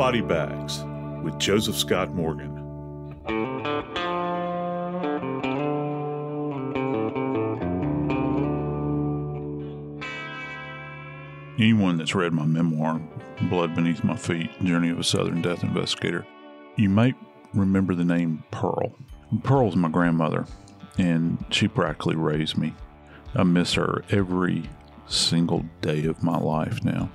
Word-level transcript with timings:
Body 0.00 0.22
Bags 0.22 0.82
with 1.22 1.38
Joseph 1.38 1.76
Scott 1.76 2.14
Morgan. 2.14 2.56
Anyone 11.58 11.98
that's 11.98 12.14
read 12.14 12.32
my 12.32 12.46
memoir, 12.46 12.98
Blood 13.50 13.74
Beneath 13.74 14.02
My 14.02 14.16
Feet 14.16 14.48
Journey 14.64 14.88
of 14.88 14.98
a 14.98 15.04
Southern 15.04 15.42
Death 15.42 15.62
Investigator, 15.62 16.26
you 16.76 16.88
might 16.88 17.14
remember 17.52 17.94
the 17.94 18.02
name 18.02 18.42
Pearl. 18.50 18.94
Pearl's 19.42 19.76
my 19.76 19.90
grandmother, 19.90 20.46
and 20.96 21.44
she 21.50 21.68
practically 21.68 22.16
raised 22.16 22.56
me. 22.56 22.74
I 23.34 23.42
miss 23.42 23.74
her 23.74 24.02
every 24.08 24.70
single 25.08 25.66
day 25.82 26.06
of 26.06 26.22
my 26.22 26.38
life 26.38 26.82
now. 26.82 27.10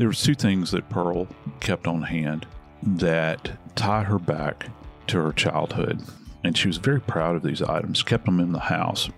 There 0.00 0.08
was 0.08 0.22
two 0.22 0.34
things 0.34 0.70
that 0.70 0.88
Pearl 0.88 1.28
kept 1.60 1.86
on 1.86 2.00
hand 2.00 2.46
that 2.82 3.50
tie 3.74 4.02
her 4.02 4.18
back 4.18 4.70
to 5.08 5.18
her 5.18 5.30
childhood, 5.30 6.00
and 6.42 6.56
she 6.56 6.68
was 6.68 6.78
very 6.78 7.02
proud 7.02 7.36
of 7.36 7.42
these 7.42 7.60
items, 7.60 8.02
kept 8.02 8.24
them 8.24 8.40
in 8.40 8.52
the 8.52 8.60
house. 8.60 9.10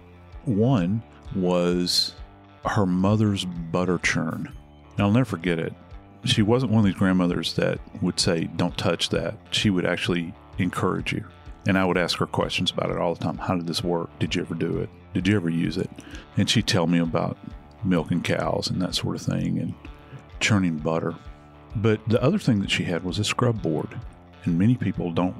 One 0.44 1.00
was 1.36 2.16
her 2.64 2.84
mother's 2.84 3.44
butter 3.44 3.98
churn. 3.98 4.52
And 4.96 5.06
I'll 5.06 5.12
never 5.12 5.24
forget 5.24 5.60
it. 5.60 5.72
She 6.24 6.42
wasn't 6.42 6.72
one 6.72 6.80
of 6.80 6.86
these 6.86 6.98
grandmothers 6.98 7.54
that 7.54 7.78
would 8.02 8.18
say, 8.18 8.50
Don't 8.56 8.76
touch 8.76 9.10
that. 9.10 9.36
She 9.52 9.70
would 9.70 9.86
actually 9.86 10.34
encourage 10.58 11.12
you. 11.12 11.24
And 11.64 11.78
I 11.78 11.84
would 11.84 11.96
ask 11.96 12.18
her 12.18 12.26
questions 12.26 12.72
about 12.72 12.90
it 12.90 12.98
all 12.98 13.14
the 13.14 13.22
time. 13.22 13.38
How 13.38 13.54
did 13.54 13.68
this 13.68 13.84
work? 13.84 14.10
Did 14.18 14.34
you 14.34 14.42
ever 14.42 14.56
do 14.56 14.80
it? 14.80 14.90
Did 15.14 15.28
you 15.28 15.36
ever 15.36 15.48
use 15.48 15.78
it? 15.78 15.90
And 16.36 16.50
she'd 16.50 16.66
tell 16.66 16.88
me 16.88 16.98
about 16.98 17.38
milking 17.84 18.22
cows 18.22 18.68
and 18.68 18.82
that 18.82 18.96
sort 18.96 19.14
of 19.14 19.22
thing 19.22 19.60
and 19.60 19.74
churning 20.42 20.76
butter. 20.76 21.14
But 21.76 22.06
the 22.08 22.22
other 22.22 22.38
thing 22.38 22.60
that 22.60 22.70
she 22.70 22.84
had 22.84 23.04
was 23.04 23.18
a 23.18 23.24
scrub 23.24 23.62
board. 23.62 23.88
And 24.44 24.58
many 24.58 24.74
people 24.76 25.10
don't 25.12 25.36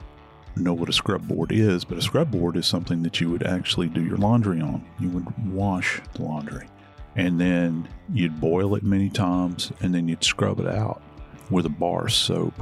know 0.57 0.73
what 0.73 0.89
a 0.89 0.93
scrub 0.93 1.27
board 1.27 1.53
is, 1.53 1.85
but 1.85 1.99
a 1.99 2.03
scrub 2.03 2.31
board 2.31 2.57
is 2.57 2.67
something 2.67 3.03
that 3.03 3.21
you 3.21 3.31
would 3.31 3.47
actually 3.47 3.89
do 3.89 4.03
your 4.03 4.17
laundry 4.17 4.61
on. 4.61 4.85
You 4.99 5.11
would 5.11 5.53
wash 5.53 6.01
the 6.15 6.23
laundry. 6.23 6.69
And 7.17 7.39
then 7.39 7.89
you'd 8.13 8.41
boil 8.41 8.75
it 8.75 8.83
many 8.83 9.11
times 9.11 9.73
and 9.81 9.95
then 9.95 10.09
you'd 10.09 10.25
scrub 10.25 10.61
it 10.61 10.67
out 10.67 11.03
with 11.51 11.67
a 11.67 11.71
bar 11.71 12.09
soap. 12.09 12.55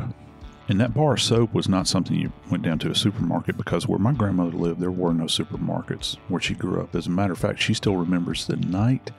And 0.69 0.81
that 0.81 0.95
bar 0.95 1.17
soap 1.17 1.53
was 1.53 1.69
not 1.69 1.87
something 1.87 2.17
you 2.17 2.33
went 2.51 2.63
down 2.63 2.79
to 2.81 2.91
a 2.91 2.95
supermarket 2.95 3.57
because 3.57 3.87
where 3.87 3.99
my 3.99 4.13
grandmother 4.13 4.57
lived, 4.57 4.81
there 4.81 4.91
were 4.91 5.13
no 5.13 5.25
supermarkets 5.25 6.17
where 6.29 6.41
she 6.41 6.55
grew 6.55 6.81
up. 6.81 6.95
As 6.95 7.07
a 7.07 7.11
matter 7.11 7.33
of 7.33 7.39
fact, 7.39 7.61
she 7.61 7.75
still 7.75 7.97
remembers 7.97 8.47
the 8.47 8.57
night, 8.57 9.11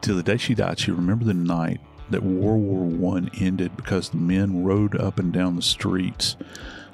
till 0.00 0.16
the 0.16 0.22
day 0.22 0.36
she 0.36 0.54
died, 0.54 0.78
she 0.78 0.92
remembered 0.92 1.26
the 1.26 1.34
night 1.34 1.80
that 2.10 2.22
World 2.22 2.62
War 2.62 2.84
One 2.84 3.30
ended 3.38 3.76
because 3.76 4.10
the 4.10 4.16
men 4.16 4.64
rode 4.64 4.96
up 5.00 5.18
and 5.18 5.32
down 5.32 5.56
the 5.56 5.62
streets 5.62 6.36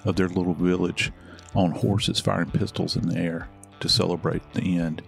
of 0.05 0.17
their 0.17 0.29
little 0.29 0.55
village 0.55 1.13
on 1.55 1.73
horses 1.73 2.21
firing 2.21 2.51
pistols 2.51 2.97
in 2.97 3.09
the 3.09 3.19
air 3.19 3.49
to 3.81 3.89
celebrate 3.89 4.53
the 4.53 4.79
end 4.79 5.03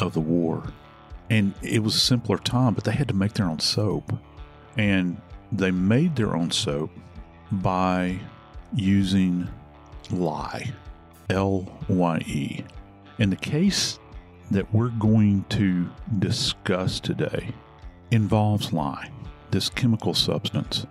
of 0.00 0.14
the 0.14 0.20
war. 0.20 0.64
And 1.30 1.54
it 1.62 1.82
was 1.82 1.94
a 1.94 2.00
simpler 2.00 2.38
time, 2.38 2.74
but 2.74 2.84
they 2.84 2.92
had 2.92 3.08
to 3.08 3.14
make 3.14 3.34
their 3.34 3.46
own 3.46 3.60
soap. 3.60 4.12
And 4.76 5.20
they 5.50 5.70
made 5.70 6.16
their 6.16 6.34
own 6.36 6.50
soap 6.50 6.90
by 7.50 8.18
using 8.74 9.48
lye, 10.10 10.72
L 11.30 11.70
Y 11.88 12.18
E. 12.26 12.64
And 13.18 13.30
the 13.30 13.36
case 13.36 13.98
that 14.50 14.72
we're 14.74 14.88
going 14.88 15.44
to 15.50 15.88
discuss 16.18 17.00
today 17.00 17.52
involves 18.10 18.72
lye, 18.72 19.10
this 19.52 19.68
chemical 19.70 20.14
substance. 20.14 20.86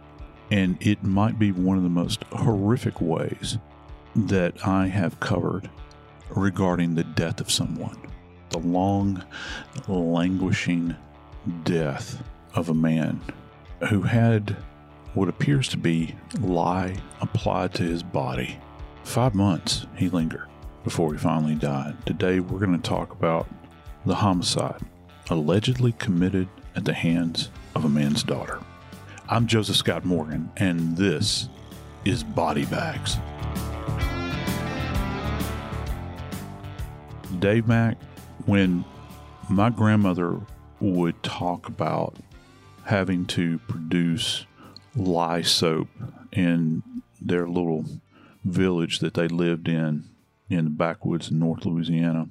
And 0.49 0.77
it 0.79 1.03
might 1.03 1.37
be 1.37 1.51
one 1.51 1.77
of 1.77 1.83
the 1.83 1.89
most 1.89 2.23
horrific 2.31 3.01
ways 3.01 3.57
that 4.15 4.65
I 4.65 4.87
have 4.87 5.19
covered 5.19 5.69
regarding 6.29 6.95
the 6.95 7.03
death 7.03 7.41
of 7.41 7.51
someone, 7.51 7.97
the 8.49 8.59
long, 8.59 9.23
languishing 9.87 10.95
death 11.63 12.21
of 12.53 12.69
a 12.69 12.73
man 12.73 13.21
who 13.89 14.01
had 14.01 14.55
what 15.13 15.29
appears 15.29 15.67
to 15.69 15.77
be 15.77 16.15
lye 16.39 16.95
applied 17.19 17.73
to 17.73 17.83
his 17.83 18.03
body. 18.03 18.57
Five 19.03 19.35
months 19.35 19.85
he 19.97 20.09
lingered 20.09 20.47
before 20.83 21.13
he 21.13 21.19
finally 21.19 21.55
died. 21.55 21.95
Today 22.05 22.39
we're 22.39 22.59
going 22.59 22.79
to 22.79 22.89
talk 22.89 23.11
about 23.11 23.47
the 24.05 24.15
homicide 24.15 24.81
allegedly 25.29 25.93
committed 25.93 26.47
at 26.75 26.85
the 26.85 26.93
hands 26.93 27.49
of 27.75 27.85
a 27.85 27.89
man's 27.89 28.23
daughter. 28.23 28.59
I'm 29.29 29.47
Joseph 29.47 29.75
Scott 29.75 30.05
Morgan, 30.05 30.51
and 30.57 30.97
this 30.97 31.49
is 32.05 32.23
Body 32.23 32.65
Bags. 32.65 33.17
Dave 37.39 37.67
Mack, 37.67 37.97
when 38.45 38.83
my 39.49 39.69
grandmother 39.69 40.39
would 40.79 41.21
talk 41.23 41.67
about 41.67 42.15
having 42.85 43.25
to 43.27 43.59
produce 43.67 44.45
lye 44.95 45.41
soap 45.41 45.87
in 46.31 46.83
their 47.21 47.47
little 47.47 47.85
village 48.43 48.99
that 48.99 49.13
they 49.13 49.27
lived 49.27 49.67
in 49.67 50.03
in 50.49 50.65
the 50.65 50.71
backwoods 50.71 51.31
in 51.31 51.39
North 51.39 51.65
Louisiana, 51.65 52.27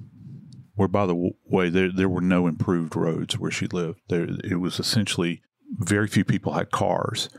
where, 0.75 0.87
by 0.87 1.05
the 1.05 1.31
way, 1.45 1.69
there, 1.69 1.91
there 1.91 2.09
were 2.09 2.21
no 2.21 2.47
improved 2.47 2.95
roads 2.95 3.37
where 3.37 3.51
she 3.51 3.67
lived. 3.67 3.99
There, 4.09 4.27
it 4.43 4.59
was 4.59 4.79
essentially 4.79 5.41
very 5.77 6.07
few 6.07 6.23
people 6.23 6.53
had 6.53 6.71
cars. 6.71 7.29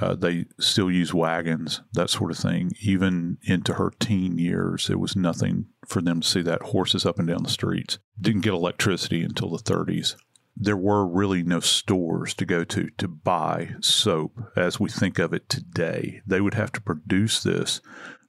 Uh, 0.00 0.14
they 0.14 0.46
still 0.58 0.90
use 0.90 1.12
wagons, 1.12 1.82
that 1.92 2.08
sort 2.08 2.30
of 2.30 2.38
thing. 2.38 2.72
Even 2.80 3.38
into 3.42 3.74
her 3.74 3.92
teen 4.00 4.38
years, 4.38 4.88
it 4.88 4.98
was 4.98 5.14
nothing 5.14 5.66
for 5.86 6.00
them 6.00 6.20
to 6.20 6.28
see 6.28 6.42
that 6.42 6.62
horses 6.62 7.04
up 7.04 7.18
and 7.18 7.28
down 7.28 7.42
the 7.42 7.50
streets. 7.50 7.98
Didn't 8.18 8.40
get 8.40 8.54
electricity 8.54 9.22
until 9.22 9.50
the 9.50 9.58
30s. 9.58 10.16
There 10.56 10.76
were 10.76 11.06
really 11.06 11.42
no 11.42 11.60
stores 11.60 12.34
to 12.34 12.44
go 12.44 12.62
to 12.64 12.90
to 12.98 13.08
buy 13.08 13.70
soap 13.80 14.38
as 14.56 14.78
we 14.78 14.90
think 14.90 15.18
of 15.18 15.32
it 15.32 15.48
today. 15.48 16.20
They 16.26 16.40
would 16.40 16.54
have 16.54 16.72
to 16.72 16.82
produce 16.82 17.42
this 17.42 17.80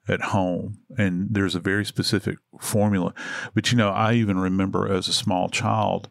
at 0.08 0.22
home 0.22 0.80
and 0.98 1.28
there's 1.32 1.56
a 1.56 1.60
very 1.60 1.86
specific 1.86 2.38
formula 2.60 3.14
but 3.54 3.72
you 3.72 3.78
know 3.78 3.90
i 3.90 4.14
even 4.14 4.38
remember 4.38 4.92
as 4.92 5.08
a 5.08 5.14
small 5.14 5.48
child 5.48 6.10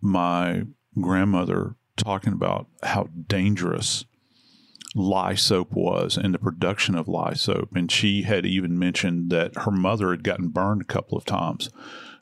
my 0.00 0.62
grandmother 1.00 1.76
talking 1.96 2.32
about 2.32 2.66
how 2.82 3.08
dangerous 3.26 4.04
lye 4.94 5.34
soap 5.34 5.72
was 5.72 6.16
and 6.16 6.34
the 6.34 6.38
production 6.38 6.94
of 6.94 7.08
lye 7.08 7.34
soap. 7.34 7.74
And 7.74 7.90
she 7.90 8.22
had 8.22 8.46
even 8.46 8.78
mentioned 8.78 9.30
that 9.30 9.56
her 9.56 9.70
mother 9.70 10.10
had 10.10 10.24
gotten 10.24 10.48
burned 10.48 10.82
a 10.82 10.86
couple 10.86 11.18
of 11.18 11.24
times 11.24 11.70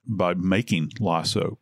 by 0.06 0.34
making 0.34 0.92
lye 0.98 1.22
soap. 1.22 1.60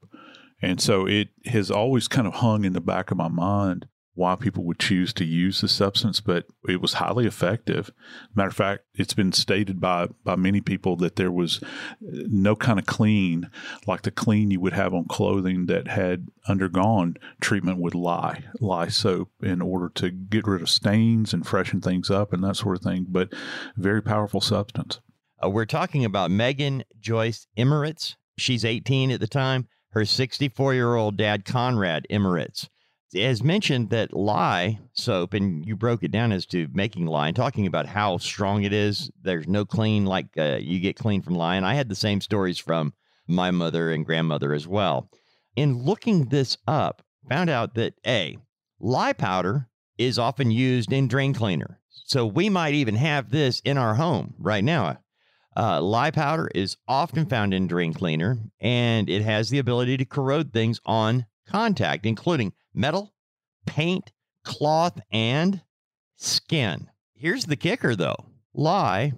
And 0.62 0.80
so 0.80 1.06
it 1.06 1.28
has 1.46 1.70
always 1.70 2.08
kind 2.08 2.26
of 2.26 2.34
hung 2.34 2.64
in 2.64 2.72
the 2.72 2.80
back 2.80 3.10
of 3.10 3.18
my 3.18 3.28
mind 3.28 3.86
why 4.14 4.36
people 4.36 4.64
would 4.64 4.78
choose 4.78 5.12
to 5.12 5.24
use 5.24 5.60
the 5.60 5.68
substance, 5.68 6.20
but 6.20 6.46
it 6.68 6.80
was 6.80 6.94
highly 6.94 7.26
effective. 7.26 7.90
Matter 8.34 8.48
of 8.48 8.56
fact, 8.56 8.84
it's 8.94 9.14
been 9.14 9.32
stated 9.32 9.80
by 9.80 10.08
by 10.22 10.36
many 10.36 10.60
people 10.60 10.96
that 10.96 11.16
there 11.16 11.32
was 11.32 11.60
no 12.00 12.54
kind 12.54 12.78
of 12.78 12.86
clean 12.86 13.50
like 13.86 14.02
the 14.02 14.10
clean 14.10 14.50
you 14.50 14.60
would 14.60 14.72
have 14.72 14.94
on 14.94 15.06
clothing 15.06 15.66
that 15.66 15.88
had 15.88 16.28
undergone 16.46 17.16
treatment 17.40 17.78
with 17.78 17.94
lye 17.94 18.44
lye 18.60 18.88
soap 18.88 19.30
in 19.42 19.60
order 19.60 19.90
to 19.94 20.10
get 20.10 20.46
rid 20.46 20.62
of 20.62 20.70
stains 20.70 21.34
and 21.34 21.46
freshen 21.46 21.80
things 21.80 22.10
up 22.10 22.32
and 22.32 22.44
that 22.44 22.56
sort 22.56 22.76
of 22.76 22.82
thing. 22.82 23.06
But 23.08 23.32
very 23.76 24.02
powerful 24.02 24.40
substance. 24.40 25.00
Uh, 25.42 25.50
we're 25.50 25.64
talking 25.66 26.04
about 26.04 26.30
Megan 26.30 26.84
Joyce 27.00 27.48
Imirowicz. 27.58 28.14
She's 28.38 28.64
18 28.64 29.10
at 29.10 29.20
the 29.20 29.26
time. 29.26 29.68
Her 29.90 30.04
64 30.04 30.74
year 30.74 30.94
old 30.94 31.16
dad, 31.16 31.44
Konrad 31.44 32.06
Imirowicz 32.10 32.68
has 33.16 33.42
mentioned 33.42 33.90
that 33.90 34.14
lye 34.14 34.78
soap, 34.92 35.34
and 35.34 35.64
you 35.64 35.76
broke 35.76 36.02
it 36.02 36.10
down 36.10 36.32
as 36.32 36.46
to 36.46 36.68
making 36.72 37.06
lye 37.06 37.28
and 37.28 37.36
talking 37.36 37.66
about 37.66 37.86
how 37.86 38.18
strong 38.18 38.64
it 38.64 38.72
is. 38.72 39.10
There's 39.22 39.48
no 39.48 39.64
clean 39.64 40.04
like 40.04 40.28
uh, 40.36 40.58
you 40.60 40.80
get 40.80 40.96
clean 40.96 41.22
from 41.22 41.34
lye. 41.34 41.56
And 41.56 41.66
I 41.66 41.74
had 41.74 41.88
the 41.88 41.94
same 41.94 42.20
stories 42.20 42.58
from 42.58 42.92
my 43.26 43.50
mother 43.50 43.90
and 43.90 44.04
grandmother 44.04 44.52
as 44.52 44.66
well. 44.66 45.10
In 45.56 45.84
looking 45.84 46.26
this 46.26 46.56
up, 46.66 47.02
found 47.28 47.50
out 47.50 47.74
that 47.74 47.94
A, 48.06 48.38
lye 48.80 49.12
powder 49.12 49.68
is 49.98 50.18
often 50.18 50.50
used 50.50 50.92
in 50.92 51.08
drain 51.08 51.32
cleaner. 51.32 51.80
So 52.06 52.26
we 52.26 52.48
might 52.50 52.74
even 52.74 52.96
have 52.96 53.30
this 53.30 53.60
in 53.60 53.78
our 53.78 53.94
home 53.94 54.34
right 54.38 54.64
now. 54.64 54.98
Uh, 55.56 55.80
lye 55.80 56.10
powder 56.10 56.50
is 56.54 56.76
often 56.88 57.26
found 57.26 57.54
in 57.54 57.68
drain 57.68 57.94
cleaner, 57.94 58.38
and 58.60 59.08
it 59.08 59.22
has 59.22 59.50
the 59.50 59.58
ability 59.58 59.96
to 59.98 60.04
corrode 60.04 60.52
things 60.52 60.80
on 60.84 61.26
contact, 61.48 62.04
including 62.04 62.52
metal, 62.74 63.14
paint, 63.66 64.12
cloth, 64.42 65.00
and 65.10 65.62
skin. 66.16 66.88
Here's 67.14 67.46
the 67.46 67.56
kicker 67.56 67.96
though 67.96 68.26
lye, 68.52 69.12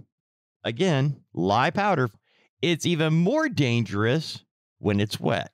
again, 0.64 1.22
lye 1.34 1.70
powder, 1.70 2.10
it's 2.62 2.86
even 2.86 3.14
more 3.14 3.48
dangerous 3.48 4.44
when 4.78 5.00
it's 5.00 5.20
wet. 5.20 5.52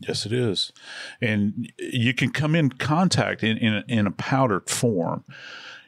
Yes, 0.00 0.26
it 0.26 0.32
is. 0.32 0.72
And 1.20 1.72
you 1.78 2.12
can 2.12 2.30
come 2.30 2.54
in 2.54 2.70
contact 2.70 3.42
in, 3.44 3.56
in, 3.58 3.74
a, 3.74 3.84
in 3.88 4.06
a 4.06 4.10
powdered 4.10 4.68
form. 4.68 5.24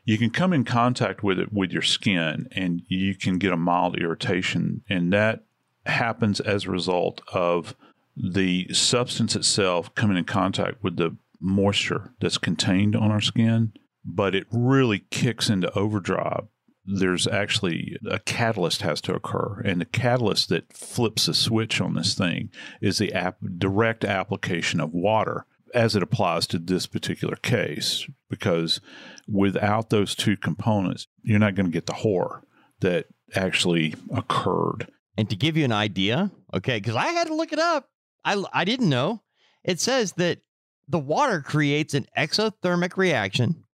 You 0.04 0.18
can 0.18 0.30
come 0.30 0.52
in 0.52 0.64
contact 0.64 1.22
with 1.22 1.38
it 1.38 1.52
with 1.52 1.72
your 1.72 1.82
skin 1.82 2.48
and 2.52 2.82
you 2.88 3.14
can 3.14 3.38
get 3.38 3.52
a 3.52 3.56
mild 3.56 3.98
irritation. 3.98 4.82
And 4.88 5.12
that 5.12 5.44
happens 5.86 6.40
as 6.40 6.64
a 6.64 6.70
result 6.70 7.22
of 7.32 7.74
the 8.16 8.72
substance 8.72 9.34
itself 9.34 9.94
coming 9.94 10.16
in 10.16 10.24
contact 10.24 10.82
with 10.82 10.96
the 10.96 11.16
moisture 11.44 12.14
that's 12.20 12.38
contained 12.38 12.96
on 12.96 13.10
our 13.10 13.20
skin, 13.20 13.72
but 14.04 14.34
it 14.34 14.46
really 14.50 15.04
kicks 15.10 15.50
into 15.50 15.72
overdrive. 15.78 16.46
There's 16.86 17.26
actually 17.26 17.96
a 18.08 18.18
catalyst 18.18 18.82
has 18.82 19.00
to 19.02 19.14
occur, 19.14 19.62
and 19.64 19.80
the 19.80 19.86
catalyst 19.86 20.48
that 20.50 20.72
flips 20.72 21.26
the 21.26 21.34
switch 21.34 21.80
on 21.80 21.94
this 21.94 22.14
thing 22.14 22.50
is 22.82 22.98
the 22.98 23.12
ap- 23.12 23.38
direct 23.58 24.04
application 24.04 24.80
of 24.80 24.92
water 24.92 25.46
as 25.72 25.96
it 25.96 26.02
applies 26.02 26.46
to 26.46 26.58
this 26.58 26.86
particular 26.86 27.36
case. 27.36 28.06
Because 28.28 28.80
without 29.26 29.90
those 29.90 30.14
two 30.14 30.36
components, 30.36 31.06
you're 31.22 31.38
not 31.38 31.54
going 31.54 31.66
to 31.66 31.72
get 31.72 31.86
the 31.86 31.94
horror 31.94 32.42
that 32.80 33.06
actually 33.34 33.94
occurred. 34.14 34.90
And 35.16 35.30
to 35.30 35.36
give 35.36 35.56
you 35.56 35.64
an 35.64 35.72
idea, 35.72 36.30
okay, 36.52 36.78
because 36.78 36.96
I 36.96 37.06
had 37.08 37.28
to 37.28 37.34
look 37.34 37.52
it 37.52 37.58
up. 37.58 37.88
I, 38.24 38.42
I 38.52 38.64
didn't 38.64 38.88
know. 38.88 39.22
It 39.62 39.80
says 39.80 40.12
that 40.12 40.40
the 40.88 40.98
water 40.98 41.40
creates 41.40 41.94
an 41.94 42.06
exothermic 42.16 42.96
reaction 42.96 43.64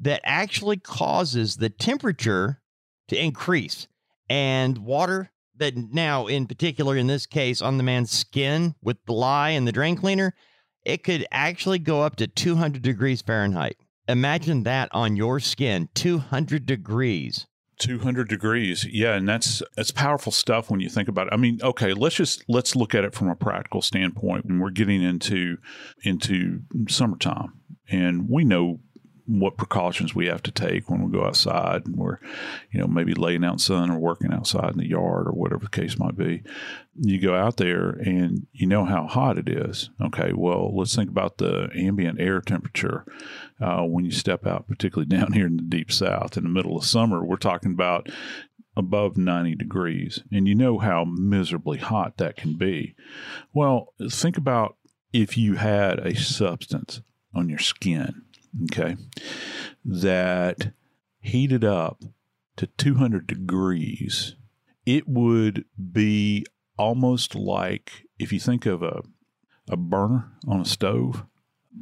that 0.00 0.20
actually 0.24 0.76
causes 0.76 1.56
the 1.56 1.70
temperature 1.70 2.60
to 3.08 3.20
increase. 3.20 3.88
And 4.30 4.78
water 4.78 5.30
that 5.56 5.76
now, 5.76 6.26
in 6.26 6.46
particular, 6.46 6.96
in 6.96 7.06
this 7.06 7.26
case, 7.26 7.60
on 7.62 7.76
the 7.76 7.82
man's 7.82 8.10
skin 8.10 8.74
with 8.82 8.98
the 9.06 9.12
lye 9.12 9.50
and 9.50 9.66
the 9.66 9.72
drain 9.72 9.96
cleaner, 9.96 10.34
it 10.84 11.02
could 11.02 11.26
actually 11.32 11.78
go 11.78 12.02
up 12.02 12.16
to 12.16 12.26
200 12.26 12.82
degrees 12.82 13.22
Fahrenheit. 13.22 13.76
Imagine 14.06 14.62
that 14.62 14.88
on 14.92 15.16
your 15.16 15.40
skin, 15.40 15.88
200 15.94 16.64
degrees. 16.64 17.46
200 17.78 18.28
degrees. 18.28 18.84
Yeah 18.84 19.14
and 19.14 19.28
that's 19.28 19.62
that's 19.76 19.90
powerful 19.90 20.32
stuff 20.32 20.70
when 20.70 20.80
you 20.80 20.88
think 20.88 21.08
about 21.08 21.28
it. 21.28 21.32
I 21.32 21.36
mean 21.36 21.60
okay 21.62 21.92
let's 21.92 22.16
just 22.16 22.44
let's 22.48 22.76
look 22.76 22.94
at 22.94 23.04
it 23.04 23.14
from 23.14 23.28
a 23.28 23.36
practical 23.36 23.82
standpoint 23.82 24.46
when 24.46 24.58
we're 24.58 24.70
getting 24.70 25.02
into 25.02 25.58
into 26.02 26.60
summertime. 26.88 27.54
And 27.90 28.28
we 28.28 28.44
know 28.44 28.80
what 29.28 29.58
precautions 29.58 30.14
we 30.14 30.26
have 30.26 30.42
to 30.42 30.50
take 30.50 30.88
when 30.88 31.04
we 31.04 31.12
go 31.12 31.26
outside 31.26 31.84
and 31.86 31.96
we're, 31.96 32.18
you 32.70 32.80
know, 32.80 32.86
maybe 32.86 33.12
laying 33.12 33.44
out 33.44 33.52
in 33.52 33.58
sun 33.58 33.90
or 33.90 33.98
working 33.98 34.32
outside 34.32 34.72
in 34.72 34.78
the 34.78 34.88
yard 34.88 35.26
or 35.26 35.32
whatever 35.32 35.64
the 35.64 35.70
case 35.70 35.98
might 35.98 36.16
be. 36.16 36.42
You 36.96 37.20
go 37.20 37.34
out 37.34 37.58
there 37.58 37.90
and 37.90 38.46
you 38.52 38.66
know 38.66 38.86
how 38.86 39.06
hot 39.06 39.36
it 39.36 39.48
is. 39.48 39.90
Okay, 40.00 40.32
well, 40.34 40.74
let's 40.74 40.96
think 40.96 41.10
about 41.10 41.36
the 41.36 41.68
ambient 41.74 42.18
air 42.18 42.40
temperature 42.40 43.04
uh, 43.60 43.82
when 43.82 44.06
you 44.06 44.10
step 44.10 44.46
out, 44.46 44.66
particularly 44.66 45.08
down 45.16 45.32
here 45.32 45.46
in 45.46 45.58
the 45.58 45.62
deep 45.62 45.92
south 45.92 46.38
in 46.38 46.44
the 46.44 46.48
middle 46.48 46.78
of 46.78 46.84
summer. 46.84 47.22
We're 47.22 47.36
talking 47.36 47.72
about 47.72 48.08
above 48.78 49.18
90 49.18 49.56
degrees, 49.56 50.22
and 50.32 50.48
you 50.48 50.54
know 50.54 50.78
how 50.78 51.04
miserably 51.04 51.78
hot 51.78 52.16
that 52.16 52.36
can 52.36 52.56
be. 52.56 52.94
Well, 53.52 53.92
think 54.10 54.38
about 54.38 54.76
if 55.12 55.36
you 55.36 55.54
had 55.56 55.98
a 55.98 56.14
substance 56.14 57.02
on 57.34 57.50
your 57.50 57.58
skin 57.58 58.22
okay, 58.64 58.96
that 59.84 60.72
heated 61.20 61.64
up 61.64 62.02
to 62.56 62.66
200 62.66 63.26
degrees, 63.26 64.36
it 64.86 65.08
would 65.08 65.64
be 65.92 66.44
almost 66.76 67.34
like 67.34 68.06
if 68.18 68.32
you 68.32 68.40
think 68.40 68.66
of 68.66 68.82
a, 68.82 69.02
a 69.68 69.76
burner 69.76 70.32
on 70.46 70.60
a 70.60 70.64
stove, 70.64 71.24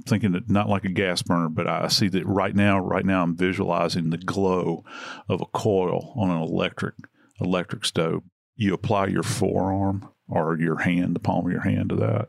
thinking 0.06 0.32
that 0.32 0.50
not 0.50 0.68
like 0.68 0.85
a 0.85 0.90
gas 0.90 1.23
burner, 1.23 1.49
but 1.49 1.66
I 1.66 1.88
see 1.88 2.08
that 2.08 2.26
right 2.26 2.54
now, 2.54 2.78
right 2.78 3.04
now 3.04 3.23
I'm 3.23 3.37
visualizing 3.37 4.11
the 4.11 4.18
glow 4.18 4.85
of 5.28 5.40
a 5.40 5.46
coil 5.46 6.12
on 6.16 6.30
an 6.30 6.42
electric 6.42 6.94
electric 7.40 7.85
stove. 7.85 8.23
You 8.56 8.75
apply 8.75 9.08
your 9.08 9.23
forearm 9.23 10.08
or 10.28 10.58
your 10.58 10.78
hand, 10.78 11.14
the 11.14 11.20
palm 11.20 11.46
of 11.46 11.52
your 11.52 11.62
hand 11.62 11.90
to 11.90 11.96
that. 11.96 12.28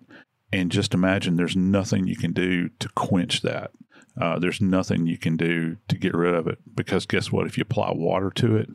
And 0.52 0.72
just 0.72 0.94
imagine 0.94 1.36
there's 1.36 1.56
nothing 1.56 2.08
you 2.08 2.16
can 2.16 2.32
do 2.32 2.70
to 2.80 2.90
quench 2.90 3.42
that. 3.42 3.72
Uh, 4.20 4.40
there's 4.40 4.62
nothing 4.62 5.06
you 5.06 5.18
can 5.18 5.38
do 5.38 5.78
to 5.88 5.98
get 5.98 6.14
rid 6.14 6.34
of 6.34 6.48
it 6.48 6.60
because 6.74 7.06
guess 7.06 7.32
what? 7.32 7.46
If 7.46 7.58
you 7.58 7.62
apply 7.62 7.92
water 7.94 8.32
to 8.32 8.56
it, 8.58 8.70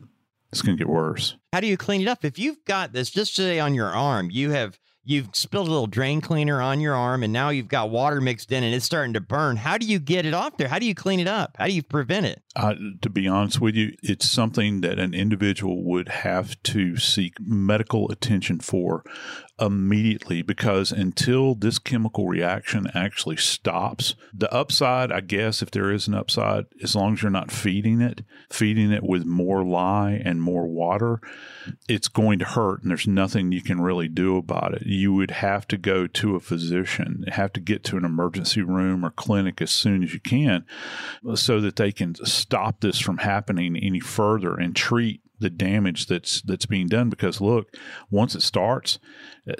it's 0.51 0.61
going 0.61 0.77
to 0.77 0.81
get 0.81 0.89
worse. 0.89 1.35
How 1.51 1.59
do 1.59 1.67
you 1.67 1.77
clean 1.77 2.01
it 2.01 2.07
up? 2.07 2.23
If 2.23 2.37
you've 2.37 2.63
got 2.65 2.93
this, 2.93 3.09
just 3.09 3.35
say 3.35 3.59
on 3.59 3.73
your 3.73 3.87
arm, 3.87 4.29
you 4.31 4.51
have 4.51 4.79
you've 5.03 5.29
spilled 5.33 5.67
a 5.67 5.71
little 5.71 5.87
drain 5.87 6.21
cleaner 6.21 6.61
on 6.61 6.79
your 6.79 6.95
arm 6.95 7.23
and 7.23 7.33
now 7.33 7.49
you've 7.49 7.67
got 7.67 7.89
water 7.89 8.21
mixed 8.21 8.51
in 8.51 8.63
and 8.63 8.73
it's 8.73 8.85
starting 8.85 9.13
to 9.13 9.19
burn. 9.19 9.57
How 9.57 9.77
do 9.77 9.85
you 9.85 9.99
get 9.99 10.25
it 10.25 10.33
off 10.33 10.57
there? 10.57 10.67
How 10.67 10.79
do 10.79 10.85
you 10.85 10.95
clean 10.95 11.19
it 11.19 11.27
up? 11.27 11.57
How 11.57 11.65
do 11.65 11.73
you 11.73 11.83
prevent 11.83 12.25
it? 12.27 12.42
To 12.55 13.09
be 13.09 13.27
honest 13.27 13.59
with 13.61 13.75
you, 13.75 13.95
it's 14.03 14.29
something 14.29 14.81
that 14.81 14.99
an 14.99 15.15
individual 15.15 15.83
would 15.83 16.07
have 16.09 16.61
to 16.63 16.97
seek 16.97 17.33
medical 17.39 18.11
attention 18.11 18.59
for 18.59 19.03
immediately 19.59 20.41
because 20.41 20.91
until 20.91 21.55
this 21.55 21.79
chemical 21.79 22.27
reaction 22.27 22.87
actually 22.93 23.37
stops, 23.37 24.15
the 24.33 24.51
upside, 24.53 25.11
I 25.11 25.21
guess, 25.21 25.61
if 25.61 25.71
there 25.71 25.91
is 25.91 26.07
an 26.07 26.13
upside, 26.13 26.65
as 26.81 26.95
long 26.95 27.13
as 27.13 27.21
you're 27.21 27.31
not 27.31 27.51
feeding 27.51 28.01
it, 28.01 28.23
feeding 28.51 28.91
it 28.91 29.03
with 29.03 29.25
more 29.25 29.63
lye 29.63 30.21
and 30.23 30.41
more 30.41 30.67
water, 30.67 31.21
it's 31.87 32.07
going 32.07 32.39
to 32.39 32.45
hurt 32.45 32.81
and 32.81 32.91
there's 32.91 33.07
nothing 33.07 33.51
you 33.51 33.61
can 33.61 33.81
really 33.81 34.07
do 34.07 34.37
about 34.37 34.73
it. 34.73 34.83
You 34.85 35.13
would 35.13 35.31
have 35.31 35.67
to 35.69 35.77
go 35.77 36.07
to 36.07 36.35
a 36.35 36.39
physician, 36.39 37.25
have 37.29 37.53
to 37.53 37.59
get 37.59 37.83
to 37.85 37.97
an 37.97 38.05
emergency 38.05 38.61
room 38.61 39.05
or 39.05 39.11
clinic 39.11 39.61
as 39.61 39.71
soon 39.71 40.03
as 40.03 40.13
you 40.13 40.19
can 40.19 40.65
so 41.35 41.61
that 41.61 41.77
they 41.77 41.91
can 41.91 42.13
stop 42.43 42.81
this 42.81 42.99
from 42.99 43.19
happening 43.19 43.75
any 43.77 43.99
further 43.99 44.55
and 44.55 44.75
treat 44.75 45.21
the 45.39 45.49
damage 45.49 46.07
that's 46.07 46.41
that's 46.43 46.65
being 46.65 46.87
done 46.87 47.09
because 47.09 47.41
look 47.41 47.75
once 48.09 48.33
it 48.33 48.41
starts 48.41 48.97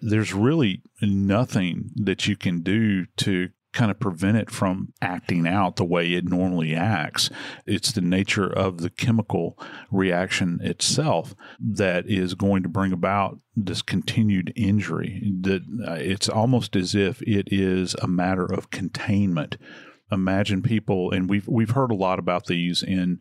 there's 0.02 0.34
really 0.34 0.82
nothing 1.02 1.90
that 1.96 2.26
you 2.28 2.38
can 2.38 2.62
do 2.62 3.06
to 3.18 3.50
kind 3.74 3.92
of 3.92 4.00
prevent 4.00 4.38
it 4.38 4.50
from 4.50 4.94
acting 5.02 5.48
out 5.48 5.76
the 5.76 5.84
way 5.84 6.14
it 6.14 6.26
normally 6.26 6.76
acts. 6.76 7.30
It's 7.66 7.92
the 7.92 8.02
nature 8.02 8.48
of 8.48 8.78
the 8.78 8.90
chemical 8.90 9.58
reaction 9.92 10.60
itself 10.62 11.36
that 11.60 12.06
is 12.08 12.36
going 12.36 12.64
to 12.64 12.70
bring 12.70 12.94
about 12.94 13.40
this 13.56 13.82
continued 13.82 14.54
injury. 14.56 15.34
That 15.42 15.64
uh, 15.86 15.94
it's 15.94 16.30
almost 16.30 16.76
as 16.76 16.96
if 16.96 17.22
it 17.24 17.52
is 17.52 17.96
a 17.96 18.08
matter 18.08 18.46
of 18.46 18.70
containment. 18.70 19.58
Imagine 20.14 20.62
people, 20.62 21.12
and 21.12 21.30
we've 21.30 21.48
we've 21.48 21.72
heard 21.72 21.92
a 21.92 21.96
lot 21.96 22.20
about 22.20 22.46
these 22.46 22.84
in 22.84 23.20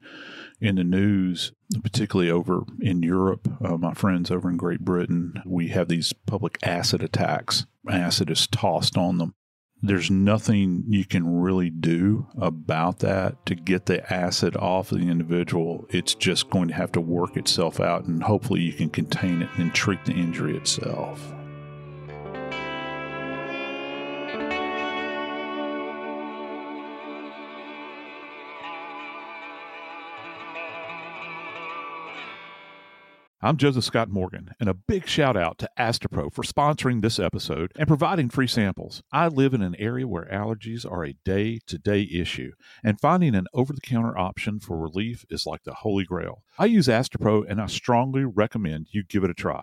in 0.61 0.77
the 0.77 0.85
news, 0.85 1.53
particularly 1.83 2.31
over 2.31 2.63
in 2.81 3.03
Europe. 3.03 3.49
Uh, 3.65 3.77
my 3.77 3.95
friends 3.95 4.31
over 4.31 4.49
in 4.49 4.57
Great 4.57 4.81
Britain, 4.81 5.43
we 5.45 5.69
have 5.69 5.89
these 5.89 6.13
public 6.27 6.59
acid 6.63 7.03
attacks. 7.03 7.67
Acid 7.91 8.31
is 8.31 8.47
tossed 8.47 8.97
on 8.97 9.19
them. 9.19 9.35
There's 9.85 10.11
nothing 10.11 10.85
you 10.87 11.05
can 11.05 11.41
really 11.41 11.69
do 11.69 12.29
about 12.41 13.01
that 13.01 13.45
to 13.47 13.57
get 13.57 13.87
the 13.87 14.13
acid 14.13 14.57
off 14.57 14.93
of 14.93 15.01
the 15.01 15.09
individual. 15.09 15.87
It's 15.91 16.15
just 16.15 16.51
going 16.51 16.69
to 16.69 16.75
have 16.75 16.93
to 16.93 17.01
work 17.01 17.37
itself 17.37 17.81
out, 17.81 18.05
and 18.05 18.23
hopefully, 18.23 18.61
you 18.61 18.73
can 18.73 18.91
contain 18.91 19.43
it 19.43 19.51
and 19.57 19.75
treat 19.75 20.05
the 20.05 20.13
injury 20.13 20.57
itself. 20.57 21.33
I'm 33.45 33.57
Joseph 33.57 33.83
Scott 33.83 34.09
Morgan, 34.09 34.51
and 34.61 34.69
a 34.69 34.75
big 34.75 35.09
shout 35.09 35.37
out 35.37 35.59
to 35.59 35.71
Astepro 35.77 36.33
for 36.33 36.45
sponsoring 36.45 37.03
this 37.03 37.19
episode 37.19 37.73
and 37.75 37.89
providing 37.89 38.29
free 38.29 38.47
samples. 38.47 39.03
I 39.11 39.27
live 39.27 39.53
in 39.53 39.63
an 39.63 39.75
area 39.81 40.07
where 40.07 40.29
allergies 40.33 40.89
are 40.89 41.05
a 41.05 41.17
day 41.25 41.59
to 41.67 41.77
day 41.77 42.09
issue, 42.09 42.53
and 42.85 43.01
finding 43.01 43.35
an 43.35 43.49
over 43.53 43.73
the 43.73 43.81
counter 43.81 44.17
option 44.17 44.61
for 44.61 44.79
relief 44.79 45.25
is 45.29 45.45
like 45.45 45.65
the 45.65 45.75
holy 45.75 46.05
grail. 46.05 46.45
I 46.57 46.67
use 46.67 46.87
Astepro, 46.87 47.45
and 47.49 47.61
I 47.61 47.67
strongly 47.67 48.25
recommend 48.25 48.87
you 48.93 49.03
give 49.03 49.25
it 49.25 49.31
a 49.31 49.35
try. 49.35 49.63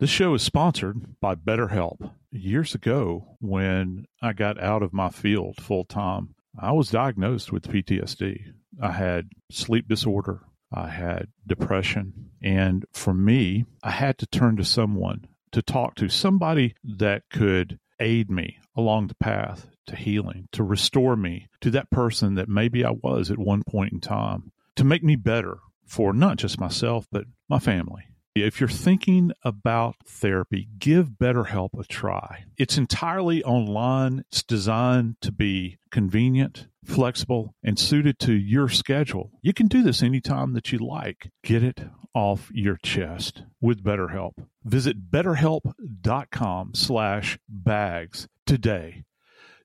This 0.00 0.10
show 0.10 0.32
is 0.34 0.42
sponsored 0.42 1.20
by 1.20 1.34
BetterHelp. 1.34 2.12
Years 2.30 2.72
ago, 2.72 3.36
when 3.40 4.06
I 4.22 4.32
got 4.32 4.62
out 4.62 4.84
of 4.84 4.92
my 4.92 5.08
field 5.08 5.56
full 5.60 5.84
time, 5.84 6.36
I 6.56 6.70
was 6.70 6.92
diagnosed 6.92 7.50
with 7.50 7.66
PTSD. 7.66 8.52
I 8.80 8.92
had 8.92 9.30
sleep 9.50 9.88
disorder, 9.88 10.42
I 10.72 10.88
had 10.90 11.26
depression, 11.44 12.30
and 12.40 12.84
for 12.92 13.12
me, 13.12 13.64
I 13.82 13.90
had 13.90 14.18
to 14.18 14.26
turn 14.28 14.56
to 14.58 14.64
someone 14.64 15.26
to 15.50 15.62
talk 15.62 15.96
to, 15.96 16.08
somebody 16.08 16.76
that 16.84 17.24
could 17.28 17.80
aid 17.98 18.30
me 18.30 18.58
along 18.76 19.08
the 19.08 19.16
path 19.16 19.66
to 19.88 19.96
healing, 19.96 20.48
to 20.52 20.62
restore 20.62 21.16
me 21.16 21.48
to 21.60 21.72
that 21.72 21.90
person 21.90 22.36
that 22.36 22.48
maybe 22.48 22.84
I 22.84 22.92
was 22.92 23.32
at 23.32 23.38
one 23.38 23.64
point 23.68 23.94
in 23.94 24.00
time, 24.00 24.52
to 24.76 24.84
make 24.84 25.02
me 25.02 25.16
better 25.16 25.58
for 25.86 26.12
not 26.12 26.36
just 26.36 26.60
myself, 26.60 27.08
but 27.10 27.24
my 27.48 27.58
family. 27.58 28.04
If 28.34 28.60
you're 28.60 28.68
thinking 28.68 29.32
about 29.42 29.96
therapy, 30.06 30.68
give 30.78 31.10
BetterHelp 31.20 31.70
a 31.78 31.84
try. 31.84 32.44
It's 32.56 32.78
entirely 32.78 33.42
online. 33.42 34.20
It's 34.30 34.42
designed 34.42 35.16
to 35.22 35.32
be 35.32 35.78
convenient, 35.90 36.68
flexible, 36.84 37.54
and 37.64 37.78
suited 37.78 38.18
to 38.20 38.32
your 38.32 38.68
schedule. 38.68 39.32
You 39.42 39.52
can 39.52 39.66
do 39.66 39.82
this 39.82 40.02
anytime 40.02 40.52
that 40.52 40.70
you 40.70 40.78
like. 40.78 41.30
Get 41.42 41.62
it 41.64 41.80
off 42.14 42.50
your 42.52 42.78
chest 42.82 43.42
with 43.60 43.82
BetterHelp. 43.82 44.34
Visit 44.64 45.10
betterhelp.com 45.10 46.74
slash 46.74 47.38
bags 47.48 48.28
today 48.46 49.04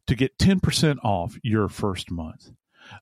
to 0.08 0.16
get 0.16 0.38
10% 0.38 0.98
off 1.04 1.38
your 1.44 1.70
first 1.70 2.10
month. 2.12 2.52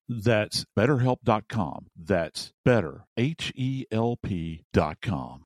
That's 0.08 0.66
betterhelp.com. 0.78 1.88
That's 1.96 2.52
better, 2.64 3.06
H 3.18 3.52
E 3.56 3.86
L 3.92 4.18
P.com 4.22 5.46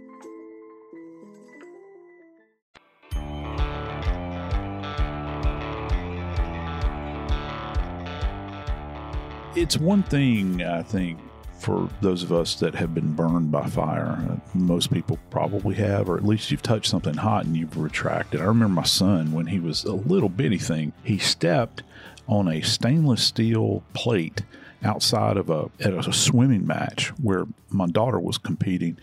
It's 9.53 9.77
one 9.77 10.03
thing, 10.03 10.63
I 10.63 10.81
think, 10.81 11.19
for 11.59 11.89
those 11.99 12.23
of 12.23 12.31
us 12.31 12.55
that 12.55 12.73
have 12.75 12.95
been 12.95 13.13
burned 13.13 13.51
by 13.51 13.67
fire. 13.67 14.39
Most 14.53 14.93
people 14.93 15.19
probably 15.29 15.75
have, 15.75 16.07
or 16.07 16.15
at 16.15 16.23
least 16.23 16.51
you've 16.51 16.61
touched 16.61 16.89
something 16.89 17.15
hot 17.15 17.43
and 17.43 17.57
you've 17.57 17.75
retracted. 17.75 18.39
I 18.39 18.45
remember 18.45 18.75
my 18.75 18.85
son 18.85 19.33
when 19.33 19.47
he 19.47 19.59
was 19.59 19.83
a 19.83 19.91
little 19.91 20.29
bitty 20.29 20.57
thing, 20.57 20.93
he 21.03 21.17
stepped 21.17 21.83
on 22.27 22.47
a 22.47 22.61
stainless 22.61 23.23
steel 23.23 23.83
plate 23.93 24.41
outside 24.83 25.35
of 25.35 25.49
a 25.49 25.69
at 25.81 25.93
a 25.93 26.13
swimming 26.13 26.65
match 26.65 27.09
where 27.19 27.45
my 27.69 27.87
daughter 27.87 28.19
was 28.19 28.37
competing 28.37 28.97